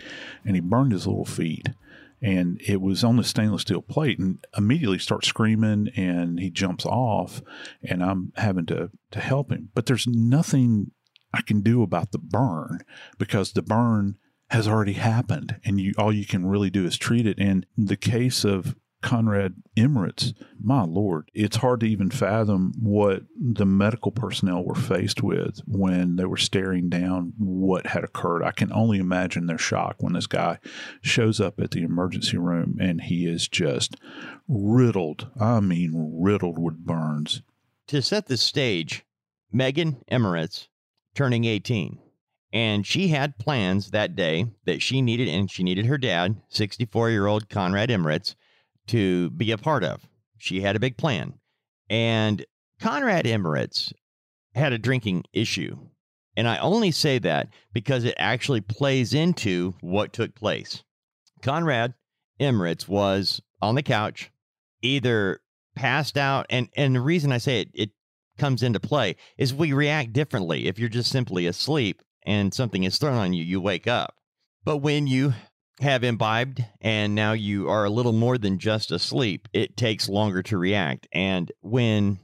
and 0.47 0.57
he 0.57 0.61
burned 0.61 0.93
his 0.93 1.07
little 1.07 1.27
feet 1.27 1.69
and 2.21 2.61
it 2.67 2.81
was 2.81 3.05
on 3.05 3.17
the 3.17 3.25
stainless 3.25 3.63
steel 3.63 3.83
plate 3.83 4.19
and 4.19 4.45
immediately 4.57 4.99
starts 4.99 5.29
screaming 5.29 5.89
and 5.97 6.41
he 6.41 6.51
jumps 6.51 6.85
off 6.85 7.43
and 7.83 8.03
I'm 8.03 8.33
having 8.37 8.67
to 8.67 8.91
to 9.13 9.21
help 9.21 9.51
him. 9.51 9.71
But 9.75 9.87
there's 9.87 10.07
nothing 10.07 10.93
I 11.33 11.43
can 11.43 11.61
do 11.61 11.83
about 11.83 12.13
the 12.13 12.19
burn 12.19 12.81
because 13.19 13.53
the 13.53 13.63
burn 13.63 14.17
has 14.51 14.67
already 14.67 14.95
happened 14.95 15.61
and 15.65 15.81
you 15.81 15.93
all 15.99 16.13
you 16.13 16.27
can 16.27 16.47
really 16.47 16.71
do 16.71 16.85
is 16.85 16.97
treat 16.97 17.27
it. 17.27 17.39
And 17.39 17.67
the 17.77 17.97
case 17.97 18.45
of 18.45 18.77
Konrad 19.01 19.55
Imirowicz, 19.77 20.35
my 20.61 20.83
lord, 20.83 21.31
it's 21.33 21.59
hard 21.59 21.81
to 21.81 21.87
even 21.87 22.11
fathom 22.11 22.73
what 22.81 23.23
the 23.37 23.65
medical 23.65 24.11
personnel 24.11 24.65
were 24.65 24.75
faced 24.75 25.23
with 25.23 25.61
when 25.67 26.17
they 26.17 26.25
were 26.25 26.37
staring 26.37 26.89
down 26.89 27.33
what 27.39 27.87
had 27.87 28.03
occurred. 28.03 28.43
I 28.43 28.51
can 28.51 28.73
only 28.73 28.99
imagine 28.99 29.47
their 29.47 29.59
shock 29.59 29.97
when 29.99 30.15
this 30.15 30.27
guy 30.27 30.59
shows 31.01 31.41
up 31.41 31.61
at 31.61 31.71
the 31.71 31.83
emergency 31.83 32.39
room 32.39 32.77
and 32.81 33.03
he 33.03 33.27
is 33.27 33.47
just 33.47 33.97
riddled. 34.49 35.29
I 35.41 35.61
mean, 35.61 35.93
riddled 36.21 36.59
with 36.59 36.85
burns. 36.85 37.43
To 37.89 38.03
set 38.03 38.27
the 38.27 38.37
stage, 38.37 39.05
Megan 39.53 40.05
Imirowicz 40.11 40.69
turning 41.15 41.45
18. 41.45 41.99
And 42.53 42.87
she 42.87 43.09
had 43.09 43.39
plans 43.39 43.91
that 43.91 44.17
day 44.17 44.47
that 44.65 44.81
she 44.81 45.03
needed, 45.03 45.29
and 45.29 45.51
she 45.51 45.63
needed 45.63 45.85
her 45.87 45.99
dad, 45.99 46.41
64 46.49 47.11
year 47.11 47.27
old 47.27 47.49
Konrad 47.49 47.91
Imirowicz, 47.91 48.35
to 48.89 49.31
be 49.31 49.51
a 49.53 49.59
part 49.59 49.85
of. 49.85 50.07
She 50.39 50.61
had 50.61 50.77
a 50.77 50.81
big 50.81 50.97
plan. 50.97 51.35
And 51.91 52.45
Konrad 52.81 53.25
Imirowicz 53.25 53.93
had 54.55 54.73
a 54.73 54.79
drinking 54.79 55.25
issue. 55.33 55.77
And 56.37 56.47
I 56.47 56.59
only 56.59 56.91
say 56.91 57.19
that 57.19 57.49
because 57.73 58.05
it 58.05 58.15
actually 58.19 58.61
plays 58.61 59.15
into 59.15 59.75
what 59.81 60.13
took 60.13 60.35
place. 60.35 60.83
Konrad 61.43 61.95
Imirowicz 62.41 62.87
was 62.87 63.41
on 63.61 63.75
the 63.75 63.83
couch, 63.83 64.31
either 64.83 65.41
passed 65.75 66.17
out, 66.17 66.47
and, 66.51 66.69
and 66.77 66.95
the 66.95 67.01
reason 67.01 67.33
I 67.33 67.39
say 67.39 67.63
it, 67.63 67.71
it 67.75 67.91
comes 68.39 68.63
into 68.63 68.81
play 68.81 69.17
is 69.37 69.53
we 69.53 69.73
react 69.73 70.13
differently. 70.13 70.69
If 70.69 70.79
you're 70.79 70.89
just 70.89 71.11
simply 71.11 71.47
asleep 71.47 72.03
and 72.25 72.55
something 72.55 72.85
is 72.85 72.99
thrown 72.99 73.17
on 73.17 73.33
you, 73.33 73.43
you 73.43 73.61
wake 73.61 73.87
up. 73.87 74.15
But 74.65 74.79
when 74.79 75.07
you 75.07 75.35
have 75.81 76.05
imbibed 76.05 76.65
and 76.81 77.15
now 77.15 77.33
you 77.33 77.69
are 77.69 77.85
a 77.85 77.91
little 77.91 78.13
more 78.13 78.39
than 78.39 78.59
just 78.59 78.91
asleep, 78.91 79.49
it 79.53 79.77
takes 79.77 80.09
longer 80.09 80.43
to 80.45 80.59
react. 80.59 81.07
And 81.13 81.51
when 81.61 82.19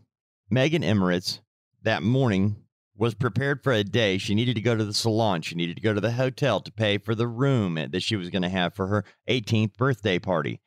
Megan 0.51 0.83
Imirowicz 0.83 1.41
that 1.83 2.03
morning 2.03 2.57
was 2.97 3.15
prepared 3.15 3.63
for 3.63 3.73
a 3.73 3.85
day, 3.85 4.19
she 4.19 4.35
needed 4.35 4.55
to 4.57 4.63
go 4.63 4.77
to 4.77 4.85
the 4.85 4.95
salon, 4.95 5.43
she 5.43 5.55
needed 5.55 5.77
to 5.77 5.83
go 5.83 5.95
to 5.95 6.01
the 6.01 6.13
hotel 6.13 6.61
to 6.61 6.73
pay 6.73 6.99
for 6.99 7.15
the 7.15 7.27
room 7.27 7.75
that 7.75 8.03
she 8.03 8.17
was 8.17 8.31
going 8.31 8.43
to 8.43 8.49
have 8.49 8.75
for 8.75 8.87
her 8.87 9.05
18th 9.29 9.77
birthday 9.77 10.19
party. 10.19 10.61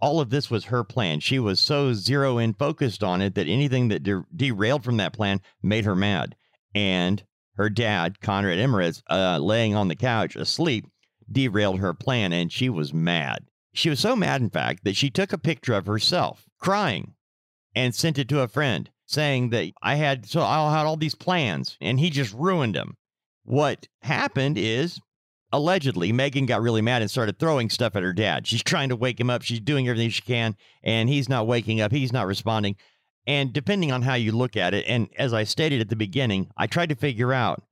All 0.00 0.20
of 0.20 0.30
this 0.30 0.50
was 0.50 0.66
her 0.66 0.84
plan. 0.84 1.20
She 1.20 1.38
was 1.38 1.60
so 1.60 1.94
zero 1.94 2.38
in 2.38 2.54
focused 2.54 3.02
on 3.02 3.22
it 3.22 3.34
that 3.36 3.48
anything 3.48 3.88
that 3.88 4.02
de- 4.02 4.24
derailed 4.34 4.84
from 4.84 4.98
that 4.98 5.12
plan 5.12 5.40
made 5.62 5.84
her 5.84 5.94
mad. 5.94 6.36
And 6.74 7.24
her 7.56 7.70
dad, 7.70 8.20
Konrad 8.20 8.58
Imirowicz, 8.58 9.02
uh, 9.08 9.38
laying 9.38 9.74
on 9.74 9.88
the 9.88 9.96
couch 9.96 10.36
asleep, 10.36 10.86
derailed 11.30 11.80
her 11.80 11.94
plan 11.94 12.32
and 12.32 12.52
she 12.52 12.68
was 12.68 12.92
mad. 12.92 13.46
She 13.72 13.90
was 13.90 14.00
so 14.00 14.14
mad, 14.14 14.40
in 14.40 14.50
fact, 14.50 14.84
that 14.84 14.96
she 14.96 15.10
took 15.10 15.32
a 15.32 15.38
picture 15.38 15.74
of 15.74 15.86
herself 15.86 16.46
crying 16.60 17.14
and 17.74 17.94
sent 17.94 18.18
it 18.18 18.28
to 18.28 18.40
a 18.40 18.48
friend 18.48 18.90
saying 19.06 19.50
that 19.50 19.72
I 19.82 19.96
had 19.96 20.26
so 20.26 20.40
I 20.40 20.76
had 20.76 20.86
all 20.86 20.96
these 20.96 21.14
plans 21.14 21.76
and 21.80 22.00
he 22.00 22.10
just 22.10 22.32
ruined 22.32 22.74
them. 22.74 22.96
What 23.44 23.88
happened 24.02 24.56
is 24.56 25.00
allegedly 25.52 26.12
Megan 26.12 26.46
got 26.46 26.62
really 26.62 26.82
mad 26.82 27.02
and 27.02 27.10
started 27.10 27.38
throwing 27.38 27.68
stuff 27.68 27.96
at 27.96 28.02
her 28.02 28.12
dad. 28.12 28.46
She's 28.46 28.62
trying 28.62 28.88
to 28.88 28.96
wake 28.96 29.20
him 29.20 29.30
up. 29.30 29.42
She's 29.42 29.60
doing 29.60 29.88
everything 29.88 30.10
she 30.10 30.22
can 30.22 30.56
and 30.82 31.08
he's 31.08 31.28
not 31.28 31.46
waking 31.46 31.80
up. 31.80 31.92
He's 31.92 32.12
not 32.12 32.26
responding. 32.26 32.76
And 33.26 33.52
depending 33.52 33.90
on 33.90 34.02
how 34.02 34.14
you 34.14 34.32
look 34.32 34.56
at 34.56 34.74
it, 34.74 34.84
and 34.86 35.08
as 35.16 35.32
I 35.32 35.44
stated 35.44 35.80
at 35.80 35.88
the 35.88 35.96
beginning, 35.96 36.50
I 36.56 36.66
tried 36.66 36.90
to 36.90 36.94
figure 36.94 37.32
out 37.32 37.62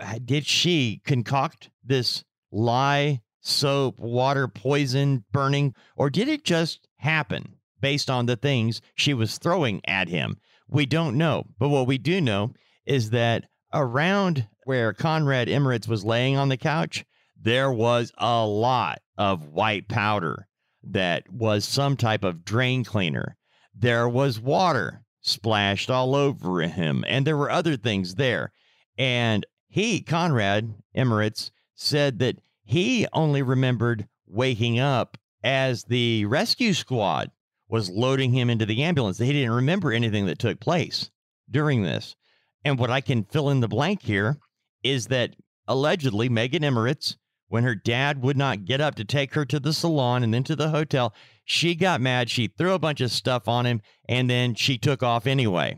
uh, 0.00 0.18
did 0.24 0.46
she 0.46 1.00
concoct 1.04 1.70
this 1.84 2.24
lye, 2.50 3.20
soap, 3.40 3.98
water, 3.98 4.48
poison, 4.48 5.24
burning, 5.32 5.74
or 5.96 6.10
did 6.10 6.28
it 6.28 6.44
just 6.44 6.88
happen 6.96 7.56
based 7.80 8.10
on 8.10 8.26
the 8.26 8.36
things 8.36 8.80
she 8.94 9.14
was 9.14 9.38
throwing 9.38 9.80
at 9.86 10.08
him? 10.08 10.38
We 10.68 10.86
don't 10.86 11.16
know. 11.16 11.44
But 11.58 11.68
what 11.70 11.86
we 11.86 11.98
do 11.98 12.20
know 12.20 12.52
is 12.84 13.10
that 13.10 13.44
around 13.72 14.48
where 14.64 14.92
Konrad 14.92 15.48
Imirowicz 15.48 15.88
was 15.88 16.04
laying 16.04 16.36
on 16.36 16.48
the 16.48 16.56
couch, 16.56 17.04
there 17.40 17.72
was 17.72 18.12
a 18.18 18.44
lot 18.44 19.00
of 19.16 19.46
white 19.46 19.88
powder 19.88 20.46
that 20.82 21.30
was 21.30 21.64
some 21.64 21.96
type 21.96 22.24
of 22.24 22.44
drain 22.44 22.84
cleaner. 22.84 23.36
There 23.74 24.08
was 24.08 24.40
water 24.40 25.04
splashed 25.20 25.90
all 25.90 26.14
over 26.14 26.62
him, 26.62 27.04
and 27.06 27.26
there 27.26 27.36
were 27.36 27.50
other 27.50 27.76
things 27.76 28.14
there. 28.16 28.52
And 28.96 29.46
he, 29.68 30.00
Konrad 30.00 30.74
Imirowicz, 30.96 31.50
said 31.78 32.18
that 32.18 32.36
he 32.64 33.06
only 33.12 33.40
remembered 33.40 34.06
waking 34.26 34.78
up 34.80 35.16
as 35.44 35.84
the 35.84 36.24
rescue 36.26 36.74
squad 36.74 37.30
was 37.68 37.88
loading 37.88 38.32
him 38.32 38.50
into 38.50 38.66
the 38.66 38.82
ambulance. 38.82 39.18
He 39.18 39.32
didn't 39.32 39.52
remember 39.52 39.92
anything 39.92 40.26
that 40.26 40.38
took 40.38 40.58
place 40.58 41.10
during 41.48 41.82
this. 41.82 42.16
And 42.64 42.78
what 42.78 42.90
I 42.90 43.00
can 43.00 43.24
fill 43.24 43.50
in 43.50 43.60
the 43.60 43.68
blank 43.68 44.02
here 44.02 44.38
is 44.82 45.06
that 45.06 45.36
allegedly 45.68 46.28
Megan 46.28 46.62
Imirowicz, 46.62 47.16
when 47.46 47.62
her 47.62 47.76
dad 47.76 48.22
would 48.22 48.36
not 48.36 48.64
get 48.64 48.80
up 48.80 48.96
to 48.96 49.04
take 49.04 49.34
her 49.34 49.44
to 49.44 49.60
the 49.60 49.72
salon 49.72 50.22
and 50.22 50.34
then 50.34 50.44
to 50.44 50.56
the 50.56 50.70
hotel, 50.70 51.14
she 51.44 51.74
got 51.74 52.00
mad. 52.00 52.28
She 52.28 52.48
threw 52.48 52.74
a 52.74 52.78
bunch 52.78 53.00
of 53.00 53.12
stuff 53.12 53.46
on 53.46 53.64
him 53.64 53.80
and 54.08 54.28
then 54.28 54.54
she 54.54 54.76
took 54.78 55.02
off 55.02 55.26
anyway 55.26 55.76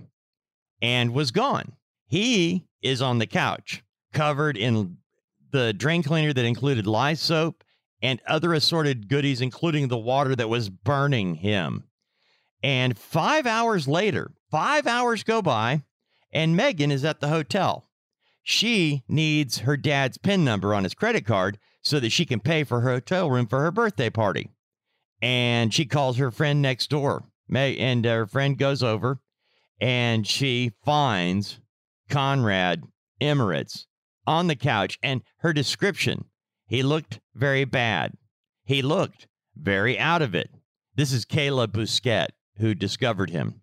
and 0.81 1.13
was 1.13 1.31
gone. 1.31 1.75
He 2.07 2.65
is 2.83 3.03
on 3.03 3.19
the 3.19 3.27
couch, 3.27 3.85
covered 4.13 4.57
in 4.57 4.97
the 5.51 5.73
drain 5.73 6.03
cleaner 6.03 6.33
that 6.33 6.45
included 6.45 6.87
lye 6.87 7.15
soap 7.15 7.65
and 8.03 8.21
other 8.27 8.55
assorted 8.55 9.09
goodies, 9.09 9.41
including 9.41 9.89
the 9.89 9.99
water 9.99 10.35
that 10.35 10.49
was 10.49 10.71
burning 10.71 11.37
him. 11.37 11.85
And 12.63 12.99
five 12.99 13.47
hours 13.47 13.89
later, 13.89 14.33
five 14.51 14.87
hours 14.87 15.23
go 15.23 15.43
by, 15.43 15.83
and 16.33 16.57
Megan 16.57 16.91
is 16.91 17.05
at 17.05 17.21
the 17.21 17.29
hotel. 17.29 17.89
She 18.43 19.03
needs 19.09 19.59
her 19.59 19.77
dad's 19.77 20.19
PIN 20.19 20.45
number 20.45 20.75
on 20.75 20.85
his 20.85 20.95
credit 20.95 21.27
card 21.27 21.59
so 21.83 22.01
that 22.01 22.11
she 22.11 22.27
can 22.27 22.41
pay 22.41 22.65
for 22.65 22.81
her 22.81 22.91
hotel 22.91 23.31
room 23.31 23.47
for 23.47 23.61
her 23.61 23.71
birthday 23.71 24.11
party. 24.11 24.51
And 25.23 25.73
she 25.73 25.85
calls 25.85 26.17
her 26.17 26.31
friend 26.31 26.63
next 26.63 26.89
door. 26.89 27.25
May 27.49 27.77
And 27.77 28.05
her 28.05 28.27
friend 28.27 28.57
goes 28.57 28.83
over 28.83 29.21
and 29.81 30.27
she 30.27 30.73
finds 30.85 31.59
Konrad 32.09 32.85
Imirowicz 33.21 33.87
on 34.27 34.47
the 34.47 34.57
couch 34.57 34.99
and 35.03 35.23
her 35.39 35.53
description. 35.53 36.27
He 36.67 36.83
looked 36.83 37.21
very 37.35 37.65
bad. 37.65 38.17
He 38.65 38.83
looked 38.83 39.27
very 39.57 39.99
out 39.99 40.23
of 40.23 40.35
it. 40.35 40.51
This 40.95 41.13
is 41.13 41.25
Kayla 41.25 41.69
Bousquet 41.69 42.29
who 42.59 42.75
discovered 42.75 43.31
him. 43.31 43.63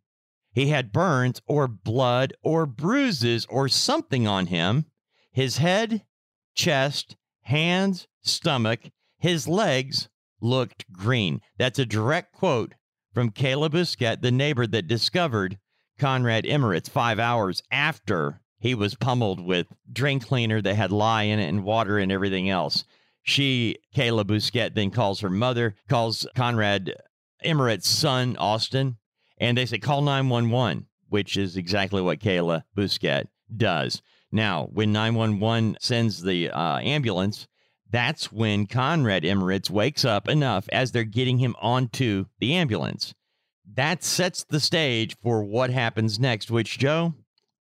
He 0.51 0.69
had 0.69 0.91
burns 0.91 1.41
or 1.45 1.67
blood 1.67 2.33
or 2.41 2.65
bruises 2.65 3.45
or 3.45 3.69
something 3.69 4.27
on 4.27 4.47
him. 4.47 4.85
His 5.31 5.57
head, 5.57 6.03
chest, 6.55 7.15
hands, 7.43 8.07
stomach, 8.21 8.89
his 9.19 9.47
legs 9.47 10.09
looked 10.41 10.91
green. 10.91 11.41
That's 11.57 11.79
a 11.79 11.85
direct 11.85 12.33
quote 12.33 12.73
from 13.13 13.31
Kayla 13.31 13.69
Bousquet, 13.69 14.21
the 14.21 14.31
neighbor 14.31 14.67
that 14.67 14.87
discovered 14.87 15.59
Konrad 15.99 16.45
Imirowicz 16.45 16.89
five 16.89 17.19
hours 17.19 17.61
after 17.71 18.41
he 18.59 18.73
was 18.73 18.95
pummeled 18.95 19.39
with 19.39 19.67
drain 19.91 20.19
cleaner 20.19 20.61
that 20.61 20.75
had 20.75 20.91
lye 20.91 21.23
in 21.23 21.39
it 21.39 21.47
and 21.47 21.63
water 21.63 21.97
and 21.97 22.11
everything 22.11 22.49
else. 22.49 22.83
She, 23.21 23.77
Kayla 23.95 24.23
Bousquet, 24.23 24.73
then 24.73 24.89
calls 24.89 25.19
her 25.19 25.29
mother, 25.29 25.75
calls 25.89 26.25
Konrad 26.35 26.93
Imirowicz's 27.43 27.87
son, 27.87 28.35
Austin, 28.37 28.97
and 29.37 29.57
they 29.57 29.65
say, 29.65 29.77
call 29.77 30.01
911, 30.01 30.87
which 31.09 31.37
is 31.37 31.57
exactly 31.57 32.01
what 32.01 32.19
Kayla 32.19 32.63
Bousquet 32.75 33.27
does. 33.55 34.01
Now, 34.31 34.69
when 34.71 34.91
911 34.91 35.77
sends 35.79 36.21
the 36.21 36.49
uh, 36.49 36.79
ambulance, 36.79 37.47
that's 37.89 38.31
when 38.31 38.67
Konrad 38.67 39.23
Imirowicz 39.23 39.69
wakes 39.69 40.03
up 40.03 40.27
enough 40.27 40.67
as 40.69 40.91
they're 40.91 41.03
getting 41.03 41.37
him 41.37 41.55
onto 41.59 42.25
the 42.39 42.53
ambulance. 42.53 43.13
That 43.73 44.03
sets 44.03 44.43
the 44.43 44.59
stage 44.59 45.15
for 45.21 45.43
what 45.43 45.69
happens 45.69 46.19
next, 46.19 46.51
which, 46.51 46.79
Joe, 46.79 47.13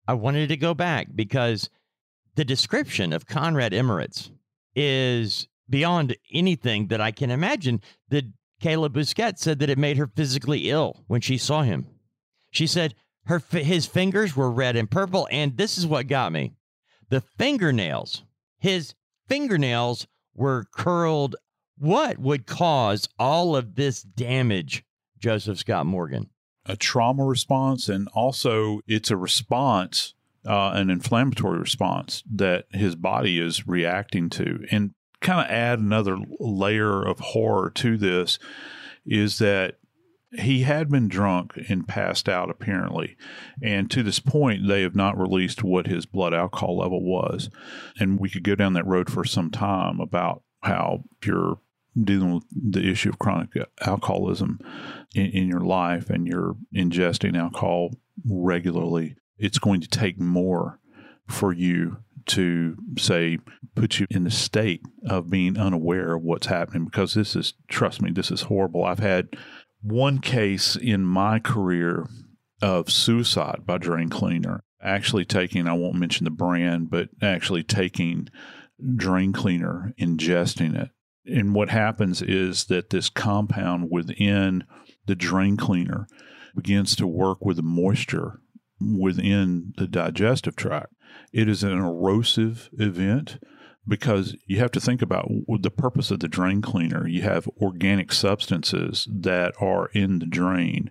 I 0.09 0.15
wanted 0.15 0.49
to 0.49 0.57
go 0.57 0.75
back 0.75 1.09
because 1.15 1.69
the 2.37 2.45
description 2.45 3.13
of 3.13 3.27
Konrad 3.27 3.73
Imirowicz 3.73 4.31
is 4.75 5.49
beyond 5.69 6.17
anything 6.33 6.89
that 6.89 7.01
I 7.01 7.11
can 7.11 7.31
imagine. 7.31 7.81
The 8.09 8.33
Kayla 8.63 8.91
Bousquet 8.91 9.39
said 9.39 9.59
that 9.59 9.71
it 9.71 9.79
made 9.79 9.97
her 9.97 10.07
physically 10.07 10.71
ill 10.71 11.05
when 11.09 11.21
she 11.21 11.39
saw 11.39 11.63
him. 11.63 11.87
She 12.51 12.67
said 12.67 12.95
her 13.25 13.43
his 13.51 13.87
fingers 13.87 14.37
were 14.37 14.51
red 14.51 14.77
and 14.77 14.91
purple, 14.91 15.27
and 15.31 15.57
this 15.57 15.77
is 15.77 15.87
what 15.87 16.07
got 16.07 16.33
me: 16.33 16.53
the 17.09 17.21
fingernails. 17.21 18.23
His 18.59 18.95
fingernails 19.29 20.07
were 20.35 20.67
curled. 20.73 21.37
What 21.79 22.19
would 22.19 22.47
cause 22.47 23.09
all 23.19 23.57
of 23.57 23.75
this 23.75 24.03
damage, 24.03 24.85
Joseph 25.19 25.59
Scott 25.59 25.85
Morgan? 25.85 26.31
A 26.67 26.77
trauma 26.77 27.25
response, 27.25 27.89
and 27.89 28.09
also 28.09 28.81
it's 28.87 29.11
a 29.11 29.17
response, 29.17 30.15
uh, 30.47 30.73
an 30.75 30.91
inflammatory 30.91 31.59
response 31.59 32.23
that 32.33 32.67
his 32.73 32.95
body 32.97 33.39
is 33.39 33.67
reacting 33.67 34.31
to. 34.31 34.65
And 34.71 34.95
kind 35.21 35.41
of 35.41 35.51
add 35.51 35.79
another 35.79 36.19
layer 36.39 37.03
of 37.03 37.19
horror 37.19 37.71
to 37.71 37.97
this 37.97 38.39
is 39.05 39.39
that 39.39 39.79
he 40.39 40.63
had 40.63 40.91
been 40.91 41.09
drunk 41.09 41.59
and 41.69 41.89
passed 41.89 42.29
out 42.29 42.51
apparently 42.51 43.17
and 43.63 43.91
to 43.91 44.03
this 44.03 44.19
point 44.19 44.67
they 44.69 44.83
have 44.83 44.95
not 44.95 45.19
released 45.19 45.63
what 45.63 45.87
his 45.87 46.05
blood 46.05 46.35
alcohol 46.35 46.79
level 46.79 47.03
was 47.03 47.49
and 47.99 48.19
we 48.21 48.29
could 48.29 48.43
go 48.43 48.55
down 48.55 48.75
that 48.75 48.87
road 48.87 49.11
for 49.11 49.25
some 49.25 49.51
time 49.51 50.01
about 50.01 50.43
how 50.63 51.03
you're 51.25 51.59
dealing 52.03 52.35
with 52.35 52.45
the 52.51 52.89
issue 52.89 53.09
of 53.09 53.19
chronic 53.19 53.51
alcoholism 53.81 54.61
in, 55.15 55.27
in 55.27 55.49
your 55.49 55.61
life 55.61 56.11
and 56.11 56.27
you're 56.27 56.57
ingesting 56.75 57.37
alcohol 57.37 57.91
regularly, 58.25 59.17
it's 59.39 59.59
going 59.59 59.81
to 59.81 59.89
take 59.89 60.19
more 60.19 60.79
for 61.29 61.53
you 61.53 61.99
to 62.27 62.77
say 62.99 63.39
put 63.75 64.01
you 64.01 64.07
in 64.11 64.25
the 64.25 64.31
state 64.31 64.83
of 65.09 65.31
being 65.31 65.57
unaware 65.57 66.15
of 66.15 66.23
what's 66.23 66.47
happening 66.47 66.85
because 66.85 67.15
this 67.15 67.37
is 67.37 67.55
trust 67.69 68.03
me 68.03 68.11
this 68.11 68.31
is 68.31 68.43
horrible. 68.43 68.85
I've 68.85 68.99
had 68.99 69.29
one 69.83 70.19
case 70.19 70.77
in 70.77 71.05
my 71.05 71.39
career 71.39 72.07
of 72.61 72.91
suicide 72.91 73.61
by 73.65 73.79
drain 73.79 74.09
cleaner 74.09 74.65
actually 74.83 75.25
taking 75.25 75.69
i 75.69 75.73
won't 75.73 75.95
mention 75.95 76.25
the 76.25 76.31
brand 76.31 76.91
but 76.91 77.09
actually 77.21 77.63
taking 77.63 78.29
drain 78.95 79.33
cleaner 79.33 79.93
ingesting 80.01 80.75
it 80.75 80.91
and 81.27 81.55
what 81.55 81.71
happens 81.71 82.23
is 82.23 82.65
that 82.67 82.91
this 82.91 83.09
compound 83.09 83.91
within 83.91 84.65
the 85.07 85.15
drain 85.15 85.57
cleaner 85.57 86.07
begins 86.55 86.97
to 86.97 87.07
work 87.07 87.45
with 87.45 87.57
the 87.57 87.63
moisture 87.63 88.41
within 88.81 89.73
the 89.77 89.87
digestive 89.87 90.57
tract. 90.57 90.93
It 91.33 91.49
is 91.49 91.63
an 91.63 91.79
erosive 91.79 92.71
event 92.79 93.39
because 93.89 94.37
you 94.47 94.59
have 94.59 94.73
to 94.73 94.81
think 94.81 95.03
about 95.03 95.31
the 95.61 95.71
purpose 95.71 96.11
of 96.11 96.21
the 96.21 96.29
drain 96.29 96.61
cleaner. 96.61 97.07
You 97.07 97.23
have 97.23 97.49
organic 97.61 98.13
substances 98.13 99.07
that 99.11 99.55
are 99.61 99.87
in 99.89 100.19
the 100.19 100.27
drain 100.27 100.91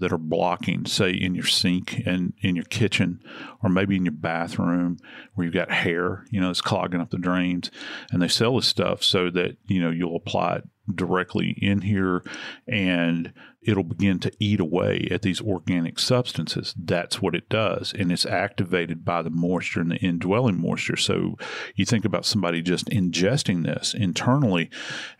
that 0.00 0.12
are 0.12 0.18
blocking, 0.18 0.86
say, 0.86 1.10
in 1.10 1.34
your 1.34 1.46
sink 1.46 2.02
and 2.04 2.32
in 2.40 2.56
your 2.56 2.64
kitchen, 2.64 3.20
or 3.62 3.70
maybe 3.70 3.96
in 3.96 4.04
your 4.04 4.12
bathroom 4.12 4.98
where 5.34 5.44
you've 5.44 5.54
got 5.54 5.70
hair, 5.70 6.24
you 6.30 6.40
know, 6.40 6.50
it's 6.50 6.60
clogging 6.60 7.00
up 7.00 7.10
the 7.10 7.18
drains. 7.18 7.70
And 8.10 8.20
they 8.20 8.28
sell 8.28 8.56
this 8.56 8.66
stuff 8.66 9.02
so 9.02 9.30
that, 9.30 9.56
you 9.66 9.80
know, 9.80 9.90
you'll 9.90 10.16
apply 10.16 10.56
it 10.56 10.64
directly 10.94 11.56
in 11.62 11.82
here 11.82 12.22
and 12.66 13.32
it'll 13.62 13.84
begin 13.84 14.18
to 14.20 14.32
eat 14.38 14.60
away 14.60 15.06
at 15.10 15.22
these 15.22 15.40
organic 15.40 15.98
substances. 15.98 16.74
That's 16.76 17.22
what 17.22 17.34
it 17.34 17.48
does. 17.48 17.92
And 17.96 18.10
it's 18.10 18.26
activated 18.26 19.04
by 19.04 19.22
the 19.22 19.30
moisture 19.30 19.80
and 19.80 19.90
the 19.90 19.96
indwelling 19.96 20.60
moisture. 20.60 20.96
So 20.96 21.36
you 21.76 21.84
think 21.84 22.04
about 22.04 22.26
somebody 22.26 22.62
just 22.62 22.86
ingesting 22.86 23.64
this 23.64 23.94
internally. 23.94 24.70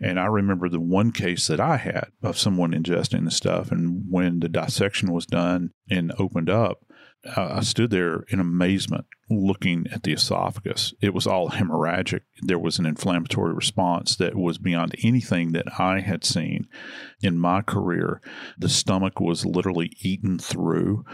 And 0.01 0.19
I 0.19 0.27
remember 0.27 0.69
the 0.69 0.81
one 0.81 1.13
case 1.13 1.47
that 1.47 1.61
I 1.61 1.77
had 1.77 2.09
of 2.23 2.39
someone 2.39 2.73
ingesting 2.73 3.25
the 3.25 3.31
stuff. 3.31 3.71
And 3.71 4.05
when 4.11 4.41
the 4.41 4.49
dissection 4.49 5.13
was 5.13 5.27
done 5.27 5.71
and 5.89 6.13
opened 6.19 6.51
up, 6.51 6.85
I 7.25 7.61
stood 7.61 7.91
there 7.91 8.25
in 8.29 8.41
amazement 8.41 9.07
looking 9.31 9.87
at 9.93 10.03
the 10.03 10.13
esophagus. 10.13 10.93
It 11.01 11.15
was 11.15 11.27
all 11.27 11.51
hemorrhagic. 11.51 12.23
There 12.43 12.59
was 12.59 12.79
an 12.79 12.87
inflammatory 12.87 13.55
response 13.55 14.17
that 14.17 14.35
was 14.35 14.59
beyond 14.59 14.95
anything 15.03 15.53
that 15.53 15.81
I 15.81 16.01
had 16.01 16.25
seen 16.25 16.67
in 17.21 17.39
my 17.39 17.63
career. 17.63 18.21
The 18.59 18.69
stomach 18.69 19.21
was 19.21 19.47
literally 19.47 19.97
eaten 20.01 20.39
through 20.39 21.05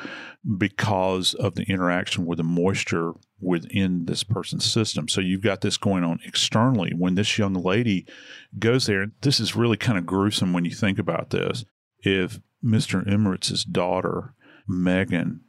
because 0.56 1.34
of 1.34 1.54
the 1.54 1.64
interaction 1.64 2.24
with 2.24 2.38
the 2.38 2.44
moisture 2.44 3.12
within 3.38 4.06
this 4.06 4.24
person's 4.24 4.64
system. 4.64 5.08
So 5.08 5.20
you've 5.20 5.42
got 5.42 5.60
this 5.60 5.76
going 5.76 6.04
on 6.04 6.20
externally. 6.24 6.92
When 6.96 7.14
this 7.14 7.38
young 7.38 7.54
lady 7.54 8.06
goes 8.58 8.86
there, 8.86 9.08
this 9.20 9.40
is 9.40 9.54
really 9.54 9.76
kind 9.76 9.98
of 9.98 10.06
gruesome 10.06 10.52
when 10.52 10.64
you 10.64 10.72
think 10.72 10.98
about 10.98 11.30
this. 11.30 11.64
If 12.00 12.40
Mr. 12.64 13.06
Imirowicz's 13.06 13.64
daughter, 13.64 14.34
Megan, 14.66 15.42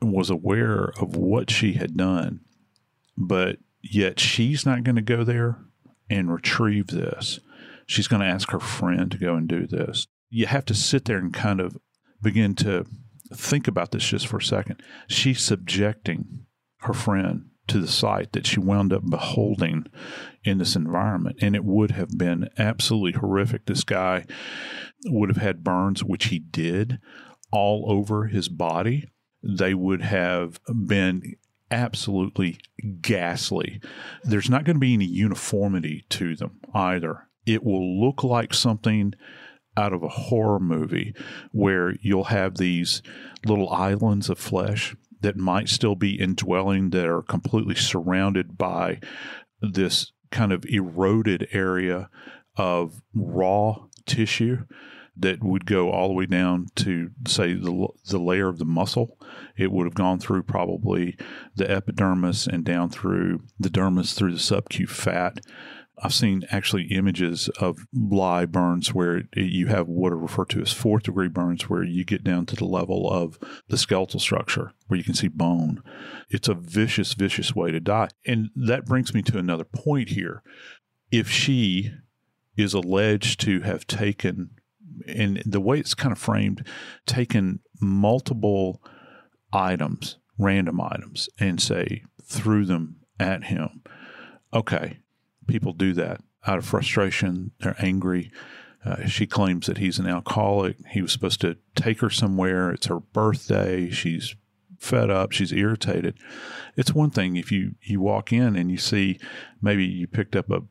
was 0.00 0.30
aware 0.30 0.92
of 1.00 1.16
what 1.16 1.50
she 1.50 1.74
had 1.74 1.96
done, 1.96 2.40
but 3.16 3.58
yet 3.82 4.20
she's 4.20 4.64
not 4.64 4.84
going 4.84 4.96
to 4.96 5.02
go 5.02 5.24
there 5.24 5.58
and 6.10 6.32
retrieve 6.32 6.88
this. 6.88 7.40
She's 7.86 8.08
going 8.08 8.20
to 8.20 8.28
ask 8.28 8.50
her 8.50 8.60
friend 8.60 9.10
to 9.10 9.18
go 9.18 9.34
and 9.34 9.48
do 9.48 9.66
this. 9.66 10.06
You 10.30 10.46
have 10.46 10.66
to 10.66 10.74
sit 10.74 11.06
there 11.06 11.18
and 11.18 11.32
kind 11.32 11.60
of 11.60 11.76
begin 12.22 12.54
to 12.56 12.84
think 13.34 13.66
about 13.66 13.92
this 13.92 14.06
just 14.06 14.26
for 14.26 14.38
a 14.38 14.42
second. 14.42 14.82
She's 15.08 15.40
subjecting 15.40 16.46
her 16.80 16.92
friend 16.92 17.46
to 17.68 17.80
the 17.80 17.88
sight 17.88 18.32
that 18.32 18.46
she 18.46 18.60
wound 18.60 18.92
up 18.92 19.08
beholding 19.08 19.86
in 20.44 20.58
this 20.58 20.76
environment. 20.76 21.36
And 21.40 21.54
it 21.54 21.64
would 21.64 21.92
have 21.92 22.16
been 22.16 22.48
absolutely 22.58 23.18
horrific. 23.18 23.66
This 23.66 23.84
guy 23.84 24.24
would 25.06 25.28
have 25.28 25.42
had 25.42 25.64
burns, 25.64 26.02
which 26.02 26.26
he 26.26 26.38
did, 26.38 26.98
all 27.52 27.90
over 27.90 28.26
his 28.26 28.48
body 28.48 29.08
they 29.48 29.72
would 29.72 30.02
have 30.02 30.60
been 30.86 31.34
absolutely 31.70 32.58
ghastly. 33.00 33.80
There's 34.22 34.50
not 34.50 34.64
going 34.64 34.76
to 34.76 34.80
be 34.80 34.94
any 34.94 35.06
uniformity 35.06 36.04
to 36.10 36.36
them 36.36 36.60
either. 36.74 37.28
It 37.46 37.64
will 37.64 38.00
look 38.00 38.22
like 38.22 38.52
something 38.52 39.14
out 39.76 39.92
of 39.92 40.02
a 40.02 40.08
horror 40.08 40.60
movie 40.60 41.14
where 41.52 41.94
you'll 42.02 42.24
have 42.24 42.56
these 42.56 43.00
little 43.46 43.70
islands 43.70 44.28
of 44.28 44.38
flesh 44.38 44.94
that 45.20 45.36
might 45.36 45.68
still 45.68 45.94
be 45.94 46.20
indwelling 46.20 46.90
that 46.90 47.06
are 47.06 47.22
completely 47.22 47.74
surrounded 47.74 48.58
by 48.58 49.00
this 49.62 50.12
kind 50.30 50.52
of 50.52 50.64
eroded 50.66 51.48
area 51.52 52.10
of 52.56 53.02
raw 53.14 53.76
tissue 54.04 54.64
that 55.20 55.42
would 55.42 55.66
go 55.66 55.90
all 55.90 56.08
the 56.08 56.14
way 56.14 56.26
down 56.26 56.66
to 56.76 57.10
say 57.26 57.54
the 57.54 57.88
the 58.06 58.18
layer 58.18 58.48
of 58.48 58.58
the 58.58 58.64
muscle. 58.64 59.18
It 59.56 59.72
would 59.72 59.86
have 59.86 59.94
gone 59.94 60.18
through 60.18 60.44
probably 60.44 61.16
the 61.56 61.70
epidermis 61.70 62.46
and 62.46 62.64
down 62.64 62.90
through 62.90 63.42
the 63.58 63.70
dermis 63.70 64.14
through 64.14 64.32
the 64.32 64.38
subcute 64.38 64.90
fat. 64.90 65.40
I've 66.00 66.14
seen 66.14 66.44
actually 66.50 66.84
images 66.84 67.48
of 67.58 67.86
lye 67.92 68.46
burns 68.46 68.94
where 68.94 69.24
you 69.34 69.66
have 69.66 69.88
what 69.88 70.12
are 70.12 70.18
referred 70.18 70.50
to 70.50 70.60
as 70.60 70.72
fourth 70.72 71.04
degree 71.04 71.28
burns, 71.28 71.68
where 71.68 71.82
you 71.82 72.04
get 72.04 72.22
down 72.22 72.46
to 72.46 72.56
the 72.56 72.64
level 72.64 73.10
of 73.10 73.38
the 73.68 73.76
skeletal 73.76 74.20
structure 74.20 74.72
where 74.86 74.98
you 74.98 75.04
can 75.04 75.14
see 75.14 75.28
bone. 75.28 75.82
It's 76.30 76.48
a 76.48 76.54
vicious, 76.54 77.14
vicious 77.14 77.54
way 77.54 77.72
to 77.72 77.80
die. 77.80 78.08
And 78.24 78.50
that 78.54 78.86
brings 78.86 79.12
me 79.12 79.22
to 79.22 79.38
another 79.38 79.64
point 79.64 80.10
here. 80.10 80.42
If 81.10 81.28
she 81.28 81.90
is 82.56 82.74
alleged 82.74 83.40
to 83.40 83.60
have 83.60 83.86
taken 83.86 84.50
and 85.06 85.42
the 85.44 85.60
way 85.60 85.78
it's 85.78 85.94
kind 85.94 86.12
of 86.12 86.18
framed, 86.18 86.66
taken 87.06 87.60
multiple 87.80 88.82
items, 89.52 90.16
random 90.38 90.80
items, 90.80 91.28
and 91.38 91.60
say, 91.60 92.04
threw 92.22 92.64
them 92.64 92.96
at 93.18 93.44
him. 93.44 93.82
Okay, 94.52 94.98
people 95.46 95.72
do 95.72 95.92
that 95.94 96.20
out 96.46 96.58
of 96.58 96.64
frustration. 96.64 97.52
They're 97.60 97.76
angry. 97.78 98.30
Uh, 98.84 99.06
she 99.06 99.26
claims 99.26 99.66
that 99.66 99.78
he's 99.78 99.98
an 99.98 100.06
alcoholic. 100.06 100.76
He 100.90 101.02
was 101.02 101.12
supposed 101.12 101.40
to 101.40 101.56
take 101.74 102.00
her 102.00 102.10
somewhere. 102.10 102.70
It's 102.70 102.86
her 102.86 103.00
birthday. 103.00 103.90
She's 103.90 104.34
fed 104.78 105.10
up. 105.10 105.32
She's 105.32 105.52
irritated. 105.52 106.16
It's 106.76 106.94
one 106.94 107.10
thing 107.10 107.36
if 107.36 107.50
you, 107.50 107.74
you 107.82 108.00
walk 108.00 108.32
in 108.32 108.54
and 108.56 108.70
you 108.70 108.78
see 108.78 109.18
maybe 109.60 109.84
you 109.84 110.06
picked 110.06 110.36
up 110.36 110.50
a 110.50 110.62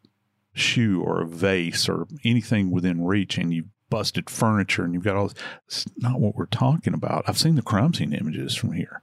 shoe 0.53 1.01
or 1.01 1.21
a 1.21 1.27
vase 1.27 1.87
or 1.87 2.07
anything 2.23 2.71
within 2.71 3.05
reach 3.05 3.37
and 3.37 3.53
you 3.53 3.65
busted 3.89 4.29
furniture 4.29 4.83
and 4.83 4.93
you've 4.93 5.03
got 5.03 5.15
all 5.15 5.27
this. 5.29 5.37
It's 5.65 5.85
not 5.97 6.19
what 6.19 6.35
we're 6.35 6.45
talking 6.45 6.93
about. 6.93 7.23
I've 7.27 7.37
seen 7.37 7.55
the 7.55 7.61
crime 7.61 7.93
scene 7.93 8.13
images 8.13 8.55
from 8.55 8.73
here. 8.73 9.01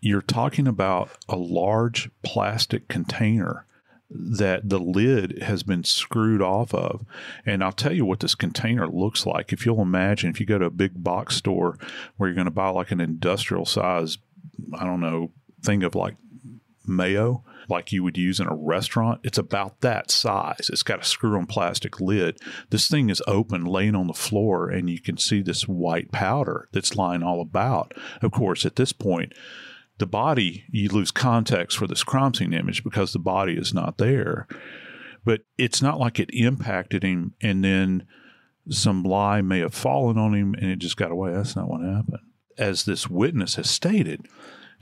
You're 0.00 0.22
talking 0.22 0.66
about 0.66 1.10
a 1.28 1.36
large 1.36 2.10
plastic 2.22 2.88
container 2.88 3.66
that 4.10 4.68
the 4.68 4.78
lid 4.78 5.42
has 5.42 5.62
been 5.62 5.82
screwed 5.82 6.42
off 6.42 6.74
of. 6.74 7.04
And 7.46 7.64
I'll 7.64 7.72
tell 7.72 7.92
you 7.92 8.04
what 8.04 8.20
this 8.20 8.34
container 8.34 8.86
looks 8.86 9.26
like. 9.26 9.52
If 9.52 9.64
you'll 9.64 9.80
imagine, 9.80 10.30
if 10.30 10.40
you 10.40 10.46
go 10.46 10.58
to 10.58 10.66
a 10.66 10.70
big 10.70 11.02
box 11.02 11.36
store 11.36 11.78
where 12.16 12.28
you're 12.28 12.34
going 12.34 12.44
to 12.44 12.50
buy 12.50 12.68
like 12.68 12.90
an 12.90 13.00
industrial 13.00 13.64
size, 13.64 14.18
I 14.74 14.84
don't 14.84 15.00
know, 15.00 15.32
thing 15.62 15.82
of 15.82 15.94
like 15.94 16.14
mayo, 16.86 17.42
like 17.68 17.92
you 17.92 18.02
would 18.02 18.16
use 18.16 18.40
in 18.40 18.46
a 18.46 18.54
restaurant, 18.54 19.20
it's 19.24 19.38
about 19.38 19.80
that 19.80 20.10
size. 20.10 20.70
It's 20.72 20.82
got 20.82 21.00
a 21.00 21.04
screw 21.04 21.36
on 21.36 21.46
plastic 21.46 22.00
lid. 22.00 22.38
This 22.70 22.88
thing 22.88 23.10
is 23.10 23.22
open, 23.26 23.64
laying 23.64 23.94
on 23.94 24.06
the 24.06 24.12
floor, 24.14 24.68
and 24.68 24.88
you 24.90 25.00
can 25.00 25.16
see 25.16 25.42
this 25.42 25.68
white 25.68 26.12
powder 26.12 26.68
that's 26.72 26.96
lying 26.96 27.22
all 27.22 27.40
about. 27.40 27.92
Of 28.22 28.32
course, 28.32 28.64
at 28.64 28.76
this 28.76 28.92
point, 28.92 29.32
the 29.98 30.06
body, 30.06 30.64
you 30.70 30.88
lose 30.88 31.10
context 31.10 31.78
for 31.78 31.86
this 31.86 32.02
crime 32.02 32.34
scene 32.34 32.52
image 32.52 32.82
because 32.82 33.12
the 33.12 33.18
body 33.18 33.54
is 33.54 33.72
not 33.72 33.98
there. 33.98 34.46
But 35.24 35.42
it's 35.56 35.80
not 35.80 35.98
like 35.98 36.18
it 36.18 36.30
impacted 36.32 37.02
him 37.02 37.34
and 37.40 37.64
then 37.64 38.06
some 38.68 39.02
lye 39.02 39.40
may 39.40 39.60
have 39.60 39.74
fallen 39.74 40.18
on 40.18 40.34
him 40.34 40.54
and 40.54 40.70
it 40.70 40.78
just 40.78 40.96
got 40.96 41.12
away. 41.12 41.32
That's 41.32 41.56
not 41.56 41.68
what 41.68 41.82
happened. 41.82 42.18
As 42.58 42.84
this 42.84 43.08
witness 43.08 43.54
has 43.56 43.70
stated, 43.70 44.26